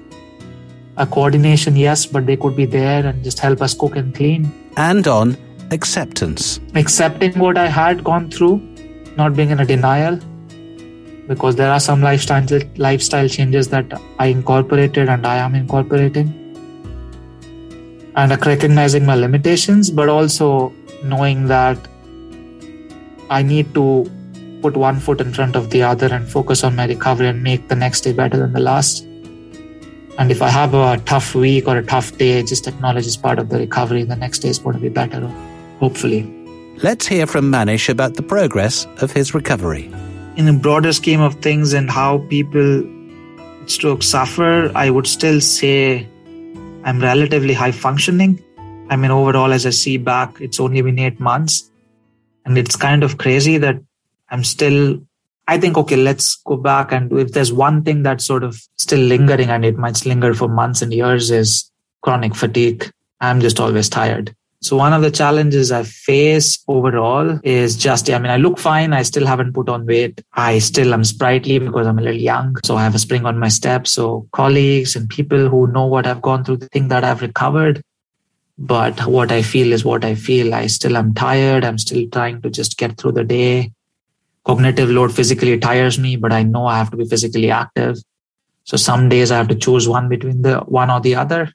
a 0.97 1.05
coordination, 1.05 1.75
yes, 1.75 2.05
but 2.05 2.25
they 2.25 2.37
could 2.37 2.55
be 2.55 2.65
there 2.65 3.05
and 3.05 3.23
just 3.23 3.39
help 3.39 3.61
us 3.61 3.73
cook 3.73 3.95
and 3.95 4.15
clean. 4.15 4.51
And 4.77 5.07
on 5.07 5.37
acceptance. 5.71 6.59
Accepting 6.75 7.37
what 7.37 7.57
I 7.57 7.67
had 7.67 8.03
gone 8.03 8.29
through, 8.29 8.57
not 9.17 9.35
being 9.35 9.49
in 9.49 9.59
a 9.59 9.65
denial, 9.65 10.19
because 11.27 11.55
there 11.55 11.71
are 11.71 11.79
some 11.79 12.01
lifestyle 12.01 12.45
lifestyle 12.77 13.27
changes 13.27 13.69
that 13.69 13.99
I 14.19 14.27
incorporated 14.27 15.09
and 15.09 15.25
I 15.25 15.37
am 15.37 15.55
incorporating. 15.55 16.39
And 18.15 18.31
recognizing 18.45 19.05
my 19.05 19.15
limitations, 19.15 19.89
but 19.89 20.07
also 20.07 20.71
knowing 21.03 21.47
that 21.47 21.77
I 23.29 23.41
need 23.43 23.73
to 23.73 24.09
put 24.61 24.77
one 24.77 24.99
foot 24.99 25.19
in 25.19 25.33
front 25.33 25.55
of 25.55 25.69
the 25.71 25.83
other 25.83 26.07
and 26.07 26.29
focus 26.29 26.63
on 26.63 26.75
my 26.75 26.85
recovery 26.85 27.27
and 27.27 27.43
make 27.43 27.67
the 27.67 27.75
next 27.75 28.01
day 28.01 28.13
better 28.13 28.37
than 28.37 28.53
the 28.53 28.59
last. 28.59 29.03
And 30.17 30.31
if 30.31 30.41
I 30.41 30.49
have 30.49 30.73
a 30.73 30.97
tough 31.05 31.33
week 31.35 31.67
or 31.67 31.77
a 31.77 31.83
tough 31.83 32.17
day, 32.17 32.43
just 32.43 32.67
acknowledge 32.67 33.07
it's 33.07 33.17
part 33.17 33.39
of 33.39 33.49
the 33.49 33.57
recovery. 33.57 34.03
The 34.03 34.15
next 34.15 34.39
day 34.39 34.49
is 34.49 34.59
going 34.59 34.75
to 34.75 34.81
be 34.81 34.89
better, 34.89 35.27
hopefully. 35.79 36.23
Let's 36.83 37.07
hear 37.07 37.27
from 37.27 37.51
Manish 37.51 37.89
about 37.89 38.15
the 38.15 38.23
progress 38.23 38.85
of 39.01 39.11
his 39.11 39.33
recovery. 39.33 39.91
In 40.35 40.45
the 40.45 40.53
broader 40.53 40.93
scheme 40.93 41.21
of 41.21 41.35
things 41.35 41.73
and 41.73 41.89
how 41.89 42.19
people 42.29 42.83
stroke 43.65 44.03
suffer, 44.03 44.71
I 44.75 44.89
would 44.89 45.07
still 45.07 45.41
say 45.41 46.07
I'm 46.83 46.99
relatively 46.99 47.53
high 47.53 47.71
functioning. 47.71 48.43
I 48.93 48.95
mean, 48.95 49.11
overall, 49.11 49.51
as 49.51 49.65
I 49.65 49.71
see 49.71 49.97
back, 49.97 50.39
it's 50.39 50.59
only 50.59 50.81
been 50.81 50.99
eight 50.99 51.19
months. 51.19 51.69
And 52.45 52.57
it's 52.57 52.75
kind 52.75 53.03
of 53.03 53.17
crazy 53.17 53.57
that 53.57 53.81
I'm 54.29 54.43
still 54.43 55.01
I 55.47 55.57
think, 55.57 55.77
okay, 55.77 55.97
let's 55.97 56.37
go 56.37 56.55
back 56.55 56.93
and 56.93 57.11
if 57.19 57.33
there's 57.33 57.51
one 57.51 57.83
thing 57.83 58.03
that's 58.03 58.25
sort 58.25 58.43
of 58.43 58.61
still 58.77 58.99
lingering 58.99 59.49
and 59.49 59.65
it 59.65 59.77
might 59.77 60.05
linger 60.05 60.33
for 60.33 60.47
months 60.47 60.81
and 60.81 60.93
years 60.93 61.31
is 61.31 61.69
chronic 62.01 62.33
fatigue. 62.33 62.89
I'm 63.19 63.41
just 63.41 63.59
always 63.59 63.89
tired. 63.89 64.33
So 64.61 64.77
one 64.77 64.93
of 64.93 65.01
the 65.01 65.11
challenges 65.11 65.73
I 65.73 65.83
face 65.83 66.63
overall 66.69 67.37
is 67.43 67.75
just, 67.75 68.09
I 68.09 68.17
mean, 68.19 68.31
I 68.31 68.37
look 68.37 68.57
fine. 68.57 68.93
I 68.93 69.01
still 69.01 69.27
haven't 69.27 69.51
put 69.51 69.67
on 69.67 69.85
weight. 69.85 70.21
I 70.33 70.59
still 70.59 70.93
am 70.93 71.03
sprightly 71.03 71.59
because 71.59 71.85
I'm 71.85 71.99
a 71.99 72.01
little 72.01 72.21
young. 72.21 72.55
So 72.63 72.77
I 72.77 72.83
have 72.83 72.95
a 72.95 72.99
spring 72.99 73.25
on 73.25 73.37
my 73.37 73.49
step. 73.49 73.85
So 73.87 74.29
colleagues 74.31 74.95
and 74.95 75.09
people 75.09 75.49
who 75.49 75.67
know 75.67 75.85
what 75.85 76.07
I've 76.07 76.21
gone 76.21 76.45
through 76.45 76.57
think 76.71 76.87
that 76.87 77.03
I've 77.03 77.21
recovered. 77.21 77.83
But 78.57 79.05
what 79.07 79.31
I 79.31 79.41
feel 79.41 79.73
is 79.73 79.83
what 79.83 80.05
I 80.05 80.15
feel. 80.15 80.53
I 80.53 80.67
still 80.67 80.95
am 80.95 81.13
tired. 81.13 81.65
I'm 81.65 81.77
still 81.77 82.07
trying 82.09 82.41
to 82.43 82.49
just 82.49 82.77
get 82.77 82.97
through 82.97 83.13
the 83.13 83.23
day 83.23 83.71
cognitive 84.45 84.89
load 84.89 85.13
physically 85.13 85.57
tires 85.57 85.97
me, 85.97 86.15
but 86.15 86.33
I 86.33 86.43
know 86.43 86.65
I 86.65 86.77
have 86.77 86.91
to 86.91 86.97
be 86.97 87.05
physically 87.05 87.49
active. 87.49 87.97
So 88.65 88.77
some 88.77 89.09
days 89.09 89.31
I 89.31 89.37
have 89.37 89.47
to 89.49 89.55
choose 89.55 89.87
one 89.87 90.09
between 90.09 90.41
the 90.41 90.59
one 90.59 90.89
or 90.89 90.99
the 90.99 91.15
other. 91.15 91.51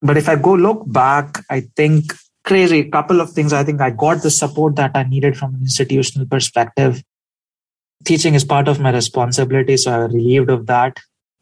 But 0.00 0.16
if 0.16 0.28
I 0.28 0.36
go 0.36 0.54
look 0.54 0.82
back, 0.86 1.44
I 1.50 1.68
think 1.76 2.12
crazy 2.44 2.84
couple 2.84 3.20
of 3.20 3.30
things. 3.30 3.52
I 3.52 3.62
think 3.62 3.80
I 3.80 3.90
got 3.90 4.22
the 4.22 4.30
support 4.30 4.76
that 4.76 4.92
I 4.94 5.04
needed 5.04 5.36
from 5.36 5.54
an 5.54 5.60
institutional 5.60 6.26
perspective. 6.26 7.02
Teaching 8.04 8.34
is 8.34 8.44
part 8.44 8.66
of 8.66 8.80
my 8.80 8.90
responsibility, 8.90 9.76
so 9.76 9.92
I 9.92 9.98
was 9.98 10.14
relieved 10.14 10.50
of 10.50 10.66
that 10.66 10.98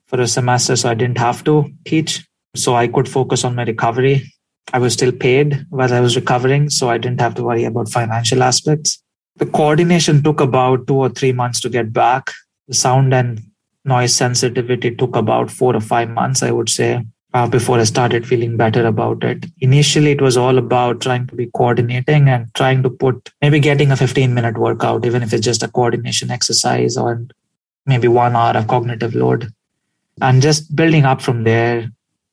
for 0.06 0.20
a 0.20 0.26
semester, 0.26 0.76
so 0.76 0.90
I 0.90 0.94
didn't 0.94 1.18
have 1.18 1.42
to 1.44 1.70
teach. 1.86 2.26
So 2.54 2.74
I 2.74 2.88
could 2.88 3.08
focus 3.08 3.44
on 3.44 3.54
my 3.54 3.64
recovery. 3.64 4.30
I 4.72 4.78
was 4.78 4.92
still 4.92 5.12
paid 5.12 5.66
while 5.70 5.92
I 5.92 6.00
was 6.00 6.16
recovering, 6.16 6.70
so 6.70 6.90
I 6.90 6.98
didn't 6.98 7.20
have 7.20 7.34
to 7.36 7.42
worry 7.42 7.64
about 7.64 7.88
financial 7.88 8.42
aspects. 8.42 9.02
The 9.36 9.46
coordination 9.46 10.22
took 10.22 10.40
about 10.40 10.86
two 10.86 10.96
or 10.96 11.08
three 11.08 11.32
months 11.32 11.60
to 11.60 11.68
get 11.68 11.92
back. 11.92 12.30
The 12.68 12.74
sound 12.74 13.12
and 13.12 13.42
noise 13.84 14.14
sensitivity 14.14 14.94
took 14.94 15.16
about 15.16 15.50
four 15.50 15.74
or 15.74 15.80
five 15.80 16.10
months, 16.10 16.42
I 16.42 16.50
would 16.52 16.68
say, 16.68 17.04
uh, 17.34 17.48
before 17.48 17.78
I 17.80 17.84
started 17.84 18.26
feeling 18.26 18.56
better 18.56 18.86
about 18.86 19.24
it. 19.24 19.46
Initially, 19.60 20.12
it 20.12 20.20
was 20.20 20.36
all 20.36 20.58
about 20.58 21.00
trying 21.00 21.26
to 21.28 21.34
be 21.34 21.46
coordinating 21.46 22.28
and 22.28 22.52
trying 22.54 22.82
to 22.82 22.90
put 22.90 23.30
maybe 23.40 23.58
getting 23.58 23.90
a 23.90 23.96
15 23.96 24.34
minute 24.34 24.58
workout, 24.58 25.06
even 25.06 25.22
if 25.22 25.32
it's 25.32 25.44
just 25.44 25.62
a 25.62 25.68
coordination 25.68 26.30
exercise 26.30 26.96
or 26.96 27.26
maybe 27.86 28.08
one 28.08 28.36
hour 28.36 28.56
of 28.56 28.68
cognitive 28.68 29.14
load, 29.14 29.52
and 30.20 30.42
just 30.42 30.76
building 30.76 31.04
up 31.04 31.20
from 31.20 31.44
there 31.44 31.90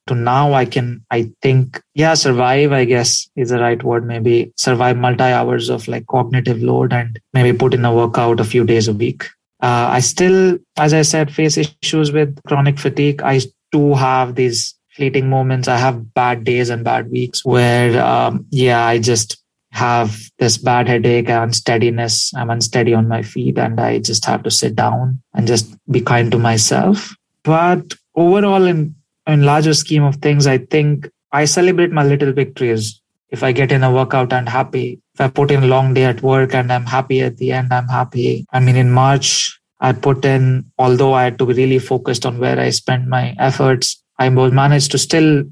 to 0.07 0.15
now 0.15 0.53
i 0.53 0.65
can 0.65 1.03
i 1.11 1.29
think 1.41 1.81
yeah 1.93 2.13
survive 2.13 2.71
i 2.71 2.83
guess 2.85 3.29
is 3.35 3.49
the 3.49 3.59
right 3.59 3.83
word. 3.83 4.05
Maybe 4.05 4.51
survive 4.55 4.97
multi 4.97 5.23
hours 5.23 5.69
of 5.69 5.87
like 5.87 6.07
cognitive 6.07 6.61
load 6.61 6.93
and 6.93 7.19
maybe 7.33 7.57
put 7.57 7.73
in 7.73 7.85
a 7.85 7.93
workout 7.93 8.39
a 8.39 8.43
few 8.45 8.65
days 8.65 8.87
a 8.87 8.93
week. 8.93 9.25
Uh, 9.61 9.89
i 9.91 9.99
still 9.99 10.57
as 10.77 10.93
i 10.93 11.01
said 11.01 11.33
face 11.33 11.57
issues 11.57 12.11
with 12.11 12.39
chronic 12.47 12.79
fatigue. 12.79 13.21
I 13.21 13.41
do 13.71 13.93
have 13.95 14.35
these 14.35 14.75
fleeting 14.95 15.29
moments. 15.29 15.67
I 15.67 15.77
have 15.77 16.13
bad 16.13 16.43
days 16.43 16.69
and 16.69 16.83
bad 16.83 17.11
weeks 17.11 17.45
where 17.45 18.03
um, 18.03 18.45
yeah 18.51 18.85
i 18.85 18.99
just 18.99 19.37
have 19.71 20.17
this 20.39 20.57
bad 20.57 20.87
headache 20.87 21.29
and 21.29 21.43
unsteadiness 21.43 22.33
i'm 22.35 22.49
unsteady 22.49 22.93
on 22.93 23.07
my 23.07 23.21
feet 23.21 23.59
and 23.59 23.79
i 23.79 23.99
just 23.99 24.25
have 24.25 24.41
to 24.41 24.49
sit 24.49 24.75
down 24.75 25.21
and 25.35 25.45
just 25.45 25.75
be 25.91 26.01
kind 26.01 26.31
to 26.31 26.39
myself. 26.39 27.15
But 27.43 27.93
overall 28.15 28.65
in 28.65 28.95
in 29.27 29.43
larger 29.43 29.73
scheme 29.73 30.03
of 30.03 30.15
things, 30.17 30.47
I 30.47 30.57
think 30.57 31.09
I 31.31 31.45
celebrate 31.45 31.91
my 31.91 32.03
little 32.03 32.31
victories. 32.31 33.01
If 33.29 33.43
I 33.43 33.51
get 33.51 33.71
in 33.71 33.83
a 33.83 33.91
workout 33.91 34.31
and 34.31 34.47
happy, 34.47 35.01
if 35.13 35.21
I 35.21 35.27
put 35.27 35.51
in 35.51 35.63
a 35.63 35.67
long 35.67 35.93
day 35.93 36.05
at 36.05 36.21
work 36.21 36.53
and 36.53 36.71
I'm 36.71 36.85
happy 36.85 37.21
at 37.21 37.37
the 37.37 37.51
end, 37.51 37.73
I'm 37.73 37.87
happy. 37.87 38.45
I 38.53 38.61
mean, 38.61 38.77
in 38.77 38.91
March, 38.91 39.59
I 39.81 39.91
put 39.91 40.23
in, 40.23 40.71
although 40.79 41.13
I 41.13 41.25
had 41.25 41.37
to 41.39 41.45
be 41.45 41.53
really 41.53 41.79
focused 41.79 42.25
on 42.25 42.39
where 42.39 42.57
I 42.57 42.69
spent 42.69 43.07
my 43.07 43.35
efforts, 43.37 44.01
I 44.17 44.29
managed 44.29 44.91
to 44.91 44.97
still 44.97 45.43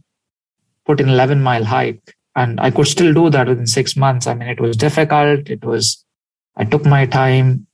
put 0.85 1.01
in 1.01 1.09
11 1.09 1.43
mile 1.43 1.65
hike. 1.65 2.15
And 2.35 2.59
I 2.59 2.71
could 2.71 2.87
still 2.87 3.13
do 3.13 3.29
that 3.29 3.47
within 3.47 3.67
six 3.67 3.95
months. 3.95 4.27
I 4.27 4.33
mean, 4.33 4.49
it 4.49 4.59
was 4.59 4.75
difficult. 4.77 5.49
It 5.49 5.63
was, 5.63 6.03
I 6.55 6.65
took 6.65 6.85
my 6.85 7.05
time 7.05 7.64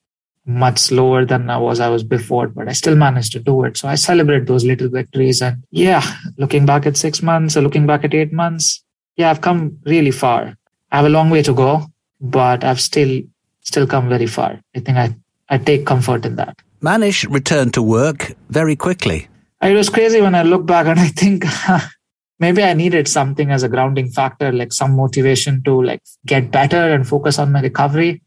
much 0.45 0.79
slower 0.79 1.25
than 1.25 1.49
I 1.49 1.57
was 1.57 1.79
I 1.79 1.89
was 1.89 2.03
before, 2.03 2.47
but 2.47 2.67
I 2.67 2.73
still 2.73 2.95
managed 2.95 3.31
to 3.33 3.39
do 3.39 3.63
it. 3.63 3.77
So 3.77 3.87
I 3.87 3.95
celebrate 3.95 4.47
those 4.47 4.65
little 4.65 4.89
victories. 4.89 5.41
And 5.41 5.63
yeah, 5.69 6.01
looking 6.37 6.65
back 6.65 6.85
at 6.85 6.97
six 6.97 7.21
months 7.21 7.55
or 7.55 7.61
looking 7.61 7.85
back 7.85 8.03
at 8.03 8.13
eight 8.13 8.33
months, 8.33 8.83
yeah, 9.17 9.29
I've 9.29 9.41
come 9.41 9.77
really 9.85 10.11
far. 10.11 10.55
I 10.91 10.97
have 10.97 11.05
a 11.05 11.09
long 11.09 11.29
way 11.29 11.41
to 11.43 11.53
go, 11.53 11.85
but 12.19 12.63
I've 12.63 12.81
still 12.81 13.21
still 13.61 13.85
come 13.85 14.09
very 14.09 14.27
far. 14.27 14.59
I 14.75 14.79
think 14.79 14.97
I, 14.97 15.15
I 15.49 15.57
take 15.57 15.85
comfort 15.85 16.25
in 16.25 16.35
that. 16.37 16.57
Manish 16.81 17.29
returned 17.29 17.75
to 17.75 17.83
work 17.83 18.33
very 18.49 18.75
quickly. 18.75 19.27
It 19.61 19.75
was 19.75 19.89
crazy 19.89 20.21
when 20.21 20.33
I 20.33 20.41
look 20.41 20.65
back 20.65 20.87
and 20.87 20.99
I 20.99 21.09
think 21.09 21.45
maybe 22.39 22.63
I 22.63 22.73
needed 22.73 23.07
something 23.07 23.51
as 23.51 23.61
a 23.61 23.69
grounding 23.69 24.09
factor, 24.09 24.51
like 24.51 24.73
some 24.73 24.95
motivation 24.95 25.61
to 25.63 25.83
like 25.83 26.01
get 26.25 26.49
better 26.49 26.91
and 26.91 27.07
focus 27.07 27.37
on 27.37 27.51
my 27.51 27.61
recovery 27.61 28.23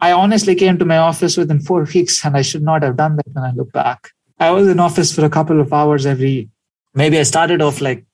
I 0.00 0.12
honestly 0.12 0.54
came 0.54 0.78
to 0.78 0.84
my 0.84 0.98
office 0.98 1.36
within 1.36 1.60
four 1.60 1.84
weeks 1.84 2.24
and 2.24 2.36
I 2.36 2.42
should 2.42 2.62
not 2.62 2.82
have 2.82 2.96
done 2.96 3.16
that 3.16 3.26
when 3.32 3.44
I 3.44 3.52
look 3.52 3.72
back. 3.72 4.10
I 4.38 4.50
was 4.50 4.68
in 4.68 4.78
office 4.78 5.14
for 5.14 5.24
a 5.24 5.30
couple 5.30 5.60
of 5.60 5.72
hours 5.72 6.04
every, 6.04 6.50
maybe 6.94 7.18
I 7.18 7.22
started 7.22 7.62
off 7.62 7.80
like 7.80 8.04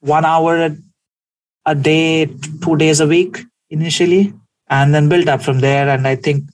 one 0.00 0.24
hour 0.24 0.76
a 1.66 1.74
day, 1.74 2.26
two 2.62 2.76
days 2.76 3.00
a 3.00 3.06
week 3.06 3.38
initially, 3.70 4.32
and 4.68 4.94
then 4.94 5.08
built 5.08 5.26
up 5.26 5.42
from 5.42 5.58
there. 5.60 5.88
And 5.88 6.06
I 6.06 6.14
think 6.14 6.44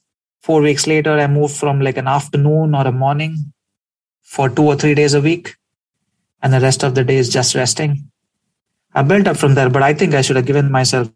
four 0.41 0.63
weeks 0.63 0.87
later, 0.87 1.19
I 1.19 1.27
moved 1.27 1.55
from 1.55 1.81
like 1.81 1.99
an 1.99 2.09
afternoon 2.09 2.75
or 2.75 2.87
a 2.87 2.93
morning 2.93 3.53
for 4.23 4.49
two 4.49 4.65
or 4.65 4.77
three 4.77 4.95
days 4.95 5.13
a 5.13 5.21
week. 5.21 5.55
And 6.43 6.53
the 6.53 6.61
rest 6.61 6.83
of 6.83 6.95
the 6.95 7.05
day 7.05 7.17
is 7.17 7.29
just 7.29 7.55
resting. 7.55 8.11
I 8.95 9.03
built 9.03 9.27
up 9.27 9.37
from 9.37 9.55
there, 9.55 9.69
but 9.69 9.83
I 9.83 9.93
think 9.93 10.15
I 10.15 10.23
should 10.23 10.37
have 10.37 10.47
given 10.47 10.73
myself 10.73 11.11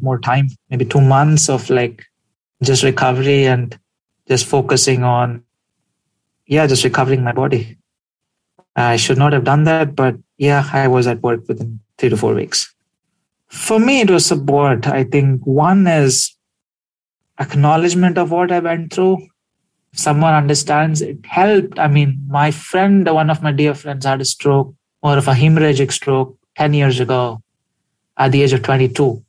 more 0.00 0.18
time, 0.18 0.48
maybe 0.70 0.84
two 0.84 1.00
months 1.00 1.48
of 1.48 1.68
like 1.70 2.04
just 2.64 2.82
recovery 2.82 3.46
and 3.46 3.78
just 4.28 4.46
focusing 4.46 5.02
on, 5.02 5.44
yeah, 6.46 6.66
just 6.66 6.84
recovering 6.84 7.22
my 7.22 7.32
body. 7.32 7.76
I 8.76 8.96
should 8.96 9.18
not 9.18 9.32
have 9.32 9.44
done 9.44 9.64
that, 9.64 9.94
but 9.94 10.16
yeah, 10.36 10.68
I 10.72 10.88
was 10.88 11.06
at 11.06 11.22
work 11.22 11.46
within 11.48 11.80
three 11.98 12.08
to 12.08 12.16
four 12.16 12.34
weeks. 12.34 12.74
For 13.48 13.78
me, 13.78 14.00
it 14.00 14.10
was 14.10 14.26
support. 14.26 14.86
I 14.86 15.04
think 15.04 15.46
one 15.46 15.86
is 15.86 16.34
acknowledgement 17.38 18.18
of 18.18 18.30
what 18.30 18.50
I 18.50 18.58
went 18.58 18.92
through. 18.92 19.28
Someone 19.92 20.34
understands, 20.34 21.00
it 21.02 21.24
helped. 21.24 21.78
I 21.78 21.86
mean, 21.86 22.20
my 22.26 22.50
friend, 22.50 23.08
one 23.08 23.30
of 23.30 23.42
my 23.42 23.52
dear 23.52 23.74
friends, 23.74 24.04
had 24.04 24.20
a 24.20 24.24
stroke, 24.24 24.74
more 25.04 25.16
of 25.16 25.28
a 25.28 25.34
hemorrhagic 25.34 25.92
stroke 25.92 26.36
10 26.56 26.74
years 26.74 26.98
ago 26.98 27.40
at 28.16 28.32
the 28.32 28.42
age 28.42 28.52
of 28.52 28.62
22. 28.62 29.22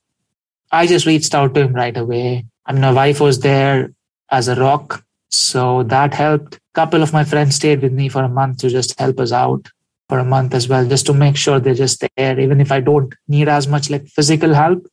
I 0.72 0.88
just 0.88 1.06
reached 1.06 1.36
out 1.36 1.54
to 1.54 1.62
him 1.62 1.74
right 1.74 1.96
away. 1.96 2.46
Mean, 2.74 2.82
my 2.82 2.92
wife 2.92 3.20
was 3.20 3.40
there 3.40 3.92
as 4.32 4.48
a 4.48 4.56
rock. 4.56 5.04
So 5.30 5.84
that 5.84 6.14
helped. 6.14 6.56
A 6.56 6.60
couple 6.74 7.04
of 7.04 7.14
my 7.14 7.24
friends 7.24 7.56
stayed 7.56 7.82
with 7.82 7.94
me 7.94 8.10
for 8.10 8.24
a 8.24 8.30
month 8.30 8.60
to 8.60 8.70
just 8.70 8.98
help 9.00 9.20
us 9.20 9.32
out 9.32 9.68
for 10.08 10.20
a 10.20 10.26
month 10.26 10.54
as 10.54 10.70
well, 10.70 10.88
just 10.88 11.06
to 11.08 11.14
make 11.14 11.36
sure 11.36 11.60
they're 11.60 11.74
just 11.74 12.04
there. 12.16 12.40
Even 12.40 12.62
if 12.62 12.72
I 12.72 12.80
don't 12.80 13.14
need 13.28 13.48
as 13.48 13.68
much 13.68 13.90
like 13.90 14.08
physical 14.08 14.54
help, 14.54 14.88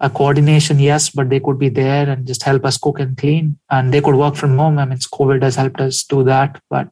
a 0.00 0.08
coordination, 0.08 0.78
yes, 0.78 1.10
but 1.10 1.28
they 1.28 1.40
could 1.40 1.58
be 1.58 1.68
there 1.68 2.08
and 2.08 2.26
just 2.26 2.42
help 2.42 2.64
us 2.64 2.78
cook 2.78 3.00
and 3.00 3.16
clean. 3.16 3.58
And 3.70 3.92
they 3.92 4.00
could 4.00 4.14
work 4.14 4.34
from 4.34 4.56
home. 4.56 4.78
I 4.78 4.84
mean, 4.84 4.98
COVID 4.98 5.42
has 5.42 5.56
helped 5.56 5.80
us 5.80 6.02
do 6.04 6.22
that. 6.24 6.60
But 6.70 6.88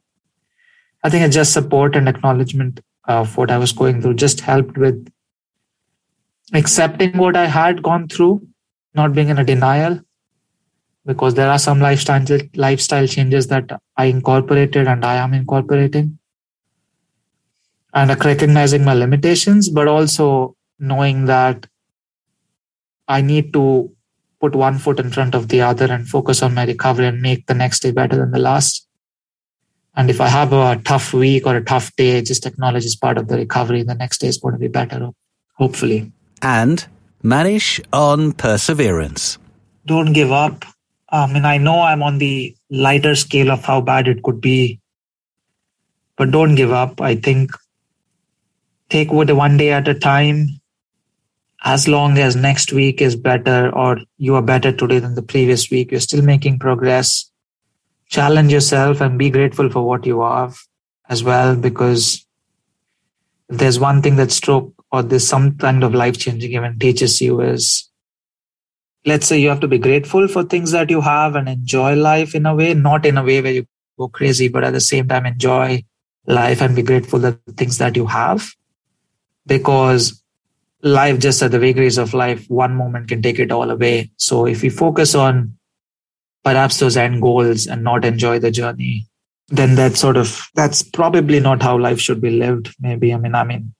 I 1.03 1.09
think 1.09 1.25
it's 1.25 1.35
just 1.35 1.53
support 1.53 1.95
and 1.95 2.09
acknowledgement 2.09 2.81
of 3.05 3.37
what 3.37 3.49
I 3.49 3.57
was 3.57 3.71
going 3.71 4.01
through 4.01 4.15
just 4.15 4.41
helped 4.41 4.77
with 4.77 5.11
accepting 6.53 7.17
what 7.17 7.35
I 7.35 7.45
had 7.45 7.81
gone 7.81 8.07
through, 8.07 8.47
not 8.93 9.13
being 9.13 9.29
in 9.29 9.37
a 9.37 9.43
denial, 9.43 9.99
because 11.05 11.35
there 11.35 11.49
are 11.49 11.59
some 11.59 11.79
lifestyle 11.79 12.25
lifestyle 12.55 13.07
changes 13.07 13.47
that 13.47 13.81
I 13.97 14.05
incorporated 14.05 14.87
and 14.87 15.05
I 15.05 15.15
am 15.15 15.33
incorporating, 15.33 16.19
and 17.93 18.09
recognizing 18.23 18.83
my 18.83 18.93
limitations, 18.93 19.69
but 19.69 19.87
also 19.87 20.55
knowing 20.79 21.25
that 21.25 21.67
I 23.07 23.21
need 23.21 23.53
to 23.53 23.91
put 24.39 24.55
one 24.55 24.77
foot 24.77 24.99
in 24.99 25.09
front 25.09 25.35
of 25.35 25.47
the 25.49 25.61
other 25.61 25.91
and 25.91 26.07
focus 26.07 26.41
on 26.41 26.53
my 26.53 26.65
recovery 26.65 27.07
and 27.07 27.21
make 27.21 27.47
the 27.47 27.53
next 27.53 27.81
day 27.81 27.91
better 27.91 28.15
than 28.15 28.31
the 28.31 28.39
last. 28.39 28.87
And 29.95 30.09
if 30.09 30.21
I 30.21 30.27
have 30.27 30.53
a 30.53 30.79
tough 30.85 31.13
week 31.13 31.45
or 31.45 31.57
a 31.57 31.63
tough 31.63 31.93
day, 31.97 32.21
just 32.21 32.45
acknowledge 32.45 32.85
it's 32.85 32.95
part 32.95 33.17
of 33.17 33.27
the 33.27 33.35
recovery. 33.35 33.83
The 33.83 33.95
next 33.95 34.19
day 34.19 34.27
is 34.27 34.37
going 34.37 34.53
to 34.53 34.59
be 34.59 34.69
better, 34.69 35.09
hopefully. 35.55 36.11
And 36.41 36.87
Manish 37.23 37.83
on 37.91 38.31
perseverance. 38.31 39.37
Don't 39.85 40.13
give 40.13 40.31
up. 40.31 40.65
I 41.09 41.31
mean, 41.31 41.45
I 41.45 41.57
know 41.57 41.81
I'm 41.81 42.03
on 42.03 42.17
the 42.17 42.55
lighter 42.69 43.15
scale 43.15 43.51
of 43.51 43.63
how 43.63 43.81
bad 43.81 44.07
it 44.07 44.23
could 44.23 44.39
be, 44.39 44.79
but 46.15 46.31
don't 46.31 46.55
give 46.55 46.71
up. 46.71 47.01
I 47.01 47.15
think 47.15 47.51
take 48.89 49.11
it 49.11 49.35
one 49.35 49.57
day 49.57 49.71
at 49.71 49.87
a 49.87 49.93
time 49.93 50.59
as 51.63 51.87
long 51.87 52.17
as 52.17 52.35
next 52.35 52.71
week 52.71 53.01
is 53.01 53.15
better 53.15 53.69
or 53.75 53.99
you 54.17 54.35
are 54.35 54.41
better 54.41 54.71
today 54.71 54.99
than 54.99 55.15
the 55.15 55.21
previous 55.21 55.69
week, 55.69 55.91
you're 55.91 55.99
still 55.99 56.21
making 56.21 56.59
progress. 56.59 57.29
Challenge 58.07 58.51
yourself 58.51 59.01
and 59.01 59.19
be 59.19 59.29
grateful 59.29 59.69
for 59.69 59.85
what 59.85 60.05
you 60.05 60.21
have 60.21 60.57
as 61.09 61.23
well, 61.23 61.55
because 61.55 62.25
if 63.49 63.57
there's 63.57 63.79
one 63.79 64.01
thing 64.01 64.15
that 64.15 64.31
stroke 64.31 64.73
or 64.91 65.03
there's 65.03 65.27
some 65.27 65.57
kind 65.57 65.83
of 65.83 65.93
life 65.93 66.17
changing 66.17 66.53
event 66.53 66.79
teaches 66.79 67.21
you 67.21 67.41
is 67.41 67.89
let's 69.05 69.27
say 69.27 69.39
you 69.39 69.49
have 69.49 69.59
to 69.59 69.67
be 69.67 69.77
grateful 69.77 70.27
for 70.27 70.43
things 70.43 70.71
that 70.71 70.89
you 70.89 71.01
have 71.01 71.35
and 71.35 71.47
enjoy 71.47 71.95
life 71.95 72.35
in 72.35 72.45
a 72.45 72.55
way, 72.55 72.73
not 72.73 73.05
in 73.05 73.17
a 73.17 73.23
way 73.23 73.41
where 73.41 73.53
you 73.53 73.65
go 73.97 74.07
crazy, 74.07 74.47
but 74.47 74.63
at 74.63 74.73
the 74.73 74.81
same 74.81 75.07
time 75.07 75.25
enjoy 75.25 75.83
life 76.25 76.61
and 76.61 76.75
be 76.75 76.81
grateful 76.81 77.19
the 77.19 77.39
things 77.55 77.77
that 77.77 77.95
you 77.95 78.05
have. 78.05 78.51
Because 79.45 80.21
life 80.81 81.19
just 81.19 81.41
at 81.41 81.51
the 81.51 81.59
vagaries 81.59 81.97
of 81.97 82.13
life 82.13 82.49
one 82.49 82.75
moment 82.75 83.07
can 83.07 83.21
take 83.21 83.39
it 83.39 83.51
all 83.51 83.69
away 83.69 84.09
so 84.15 84.45
if 84.45 84.61
we 84.61 84.69
focus 84.69 85.13
on 85.13 85.53
perhaps 86.43 86.79
those 86.79 86.95
end 86.95 87.21
goals 87.21 87.67
and 87.67 87.83
not 87.83 88.05
enjoy 88.05 88.39
the 88.39 88.49
journey 88.49 89.05
then 89.49 89.75
that 89.75 89.97
sort 89.97 90.15
of 90.15 90.47
that's 90.55 90.81
probably 90.81 91.39
not 91.39 91.61
how 91.61 91.77
life 91.77 91.99
should 91.99 92.21
be 92.21 92.29
lived 92.29 92.73
maybe 92.79 93.13
i 93.13 93.17
mean 93.17 93.35
i 93.35 93.43
mean 93.43 93.73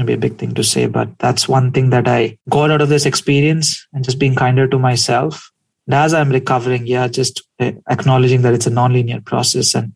maybe 0.00 0.12
a 0.12 0.24
big 0.24 0.36
thing 0.38 0.54
to 0.54 0.64
say 0.64 0.86
but 0.86 1.08
that's 1.18 1.48
one 1.48 1.70
thing 1.72 1.90
that 1.90 2.08
i 2.08 2.36
got 2.48 2.70
out 2.70 2.80
of 2.80 2.88
this 2.88 3.06
experience 3.06 3.86
and 3.92 4.04
just 4.04 4.18
being 4.18 4.34
kinder 4.34 4.66
to 4.66 4.78
myself 4.78 5.50
and 5.86 5.94
as 5.94 6.14
i'm 6.14 6.30
recovering 6.30 6.86
yeah 6.86 7.08
just 7.08 7.42
eh, 7.58 7.72
acknowledging 7.88 8.42
that 8.42 8.54
it's 8.54 8.66
a 8.66 8.70
non-linear 8.70 9.20
process 9.20 9.74
and 9.74 9.92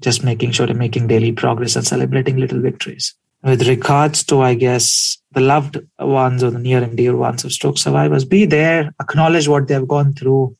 just 0.00 0.24
making 0.24 0.50
sure 0.50 0.66
i'm 0.66 0.78
making 0.78 1.06
daily 1.06 1.32
progress 1.32 1.76
and 1.76 1.86
celebrating 1.86 2.36
little 2.36 2.60
victories 2.60 3.14
with 3.42 3.66
regards 3.68 4.24
to, 4.24 4.40
I 4.40 4.54
guess, 4.54 5.18
the 5.32 5.40
loved 5.40 5.78
ones 5.98 6.42
or 6.42 6.50
the 6.50 6.58
near 6.58 6.82
and 6.82 6.96
dear 6.96 7.16
ones 7.16 7.44
of 7.44 7.52
stroke 7.52 7.78
survivors, 7.78 8.24
be 8.24 8.46
there, 8.46 8.92
acknowledge 9.00 9.48
what 9.48 9.68
they've 9.68 9.86
gone 9.86 10.12
through, 10.12 10.56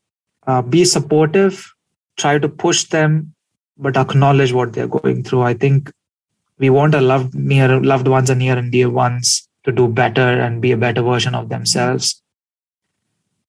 uh, 0.47 0.63
be 0.63 0.85
supportive, 0.85 1.73
try 2.17 2.39
to 2.39 2.49
push 2.49 2.85
them, 2.85 3.35
but 3.77 3.97
acknowledge 3.97 4.53
what 4.53 4.73
they're 4.73 4.89
going 4.89 5.25
through. 5.25 5.43
I 5.43 5.55
think 5.55 5.93
we 6.59 6.71
want 6.71 6.95
our 6.95 7.01
loved 7.01 7.35
near 7.35 7.81
loved 7.81 8.09
ones 8.09 8.31
and 8.31 8.39
near 8.41 8.59
and 8.59 8.73
dear 8.73 8.91
ones 8.91 9.49
to 9.65 9.73
do 9.73 9.89
better 9.89 10.21
and 10.21 10.63
be 10.63 10.73
a 10.73 10.77
better 10.77 11.03
version 11.03 11.35
of 11.35 11.49
themselves. 11.49 12.23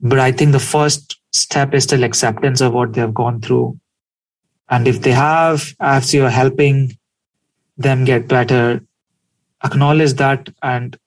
But 0.01 0.19
I 0.19 0.31
think 0.31 0.51
the 0.51 0.59
first 0.59 1.19
step 1.31 1.73
is 1.73 1.83
still 1.83 2.03
acceptance 2.03 2.61
of 2.61 2.73
what 2.73 2.93
they 2.93 3.01
have 3.01 3.13
gone 3.13 3.41
through. 3.41 3.79
And 4.69 4.87
if 4.87 5.01
they 5.01 5.11
have, 5.11 5.73
as 5.79 6.13
you're 6.13 6.29
helping 6.29 6.97
them 7.77 8.05
get 8.05 8.27
better, 8.27 8.81
acknowledge 9.63 10.13
that 10.13 10.49
and 10.61 10.97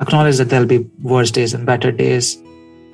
acknowledge 0.00 0.36
that 0.36 0.50
there'll 0.50 0.66
be 0.66 0.86
worse 1.02 1.30
days 1.30 1.54
and 1.54 1.64
better 1.64 1.90
days. 1.90 2.36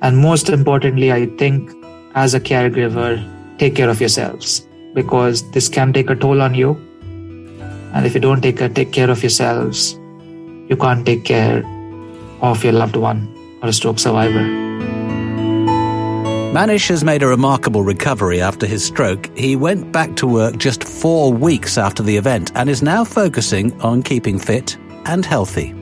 And 0.01 0.17
most 0.17 0.49
importantly, 0.49 1.11
I 1.11 1.25
think 1.37 1.69
as 2.15 2.33
a 2.33 2.39
caregiver, 2.39 3.21
take 3.57 3.75
care 3.75 3.89
of 3.89 3.99
yourselves 3.99 4.67
because 4.93 5.49
this 5.51 5.69
can 5.69 5.93
take 5.93 6.09
a 6.09 6.15
toll 6.15 6.41
on 6.41 6.55
you. 6.55 6.90
And 7.93 8.05
if 8.05 8.13
you 8.13 8.19
don't 8.19 8.41
take, 8.41 8.57
take 8.73 8.91
care 8.91 9.09
of 9.09 9.21
yourselves, 9.21 9.93
you 10.69 10.77
can't 10.79 11.05
take 11.05 11.25
care 11.25 11.63
of 12.41 12.63
your 12.63 12.73
loved 12.73 12.95
one 12.95 13.27
or 13.61 13.69
a 13.69 13.73
stroke 13.73 13.99
survivor. 13.99 14.71
Manish 16.53 16.89
has 16.89 17.03
made 17.03 17.23
a 17.23 17.27
remarkable 17.27 17.81
recovery 17.81 18.41
after 18.41 18.65
his 18.65 18.83
stroke. 18.83 19.29
He 19.37 19.55
went 19.55 19.91
back 19.93 20.17
to 20.17 20.27
work 20.27 20.57
just 20.57 20.83
four 20.83 21.31
weeks 21.31 21.77
after 21.77 22.03
the 22.03 22.17
event 22.17 22.51
and 22.55 22.69
is 22.69 22.81
now 22.81 23.05
focusing 23.05 23.79
on 23.81 24.03
keeping 24.03 24.37
fit 24.37 24.77
and 25.05 25.25
healthy. 25.25 25.80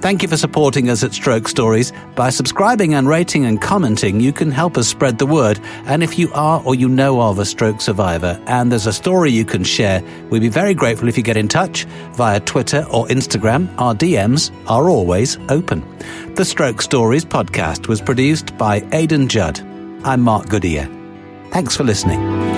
Thank 0.00 0.22
you 0.22 0.28
for 0.28 0.36
supporting 0.36 0.90
us 0.90 1.02
at 1.02 1.12
Stroke 1.12 1.48
Stories. 1.48 1.92
By 2.14 2.30
subscribing 2.30 2.94
and 2.94 3.08
rating 3.08 3.44
and 3.44 3.60
commenting, 3.60 4.20
you 4.20 4.32
can 4.32 4.50
help 4.52 4.78
us 4.78 4.86
spread 4.86 5.18
the 5.18 5.26
word. 5.26 5.58
And 5.86 6.02
if 6.04 6.18
you 6.18 6.30
are 6.34 6.62
or 6.64 6.76
you 6.76 6.88
know 6.88 7.20
of 7.20 7.38
a 7.40 7.44
stroke 7.44 7.80
survivor 7.80 8.40
and 8.46 8.70
there's 8.70 8.86
a 8.86 8.92
story 8.92 9.32
you 9.32 9.44
can 9.44 9.64
share, 9.64 10.02
we'd 10.30 10.40
be 10.40 10.48
very 10.48 10.72
grateful 10.72 11.08
if 11.08 11.16
you 11.16 11.24
get 11.24 11.36
in 11.36 11.48
touch 11.48 11.84
via 12.14 12.38
Twitter 12.40 12.86
or 12.90 13.06
Instagram. 13.08 13.68
Our 13.78 13.94
DMs 13.94 14.52
are 14.68 14.88
always 14.88 15.36
open. 15.48 15.84
The 16.34 16.44
Stroke 16.44 16.80
Stories 16.80 17.24
podcast 17.24 17.88
was 17.88 18.00
produced 18.00 18.56
by 18.56 18.86
Aidan 18.92 19.28
Judd. 19.28 19.60
I'm 20.04 20.20
Mark 20.20 20.48
Goodyear. 20.48 20.88
Thanks 21.50 21.76
for 21.76 21.82
listening. 21.82 22.57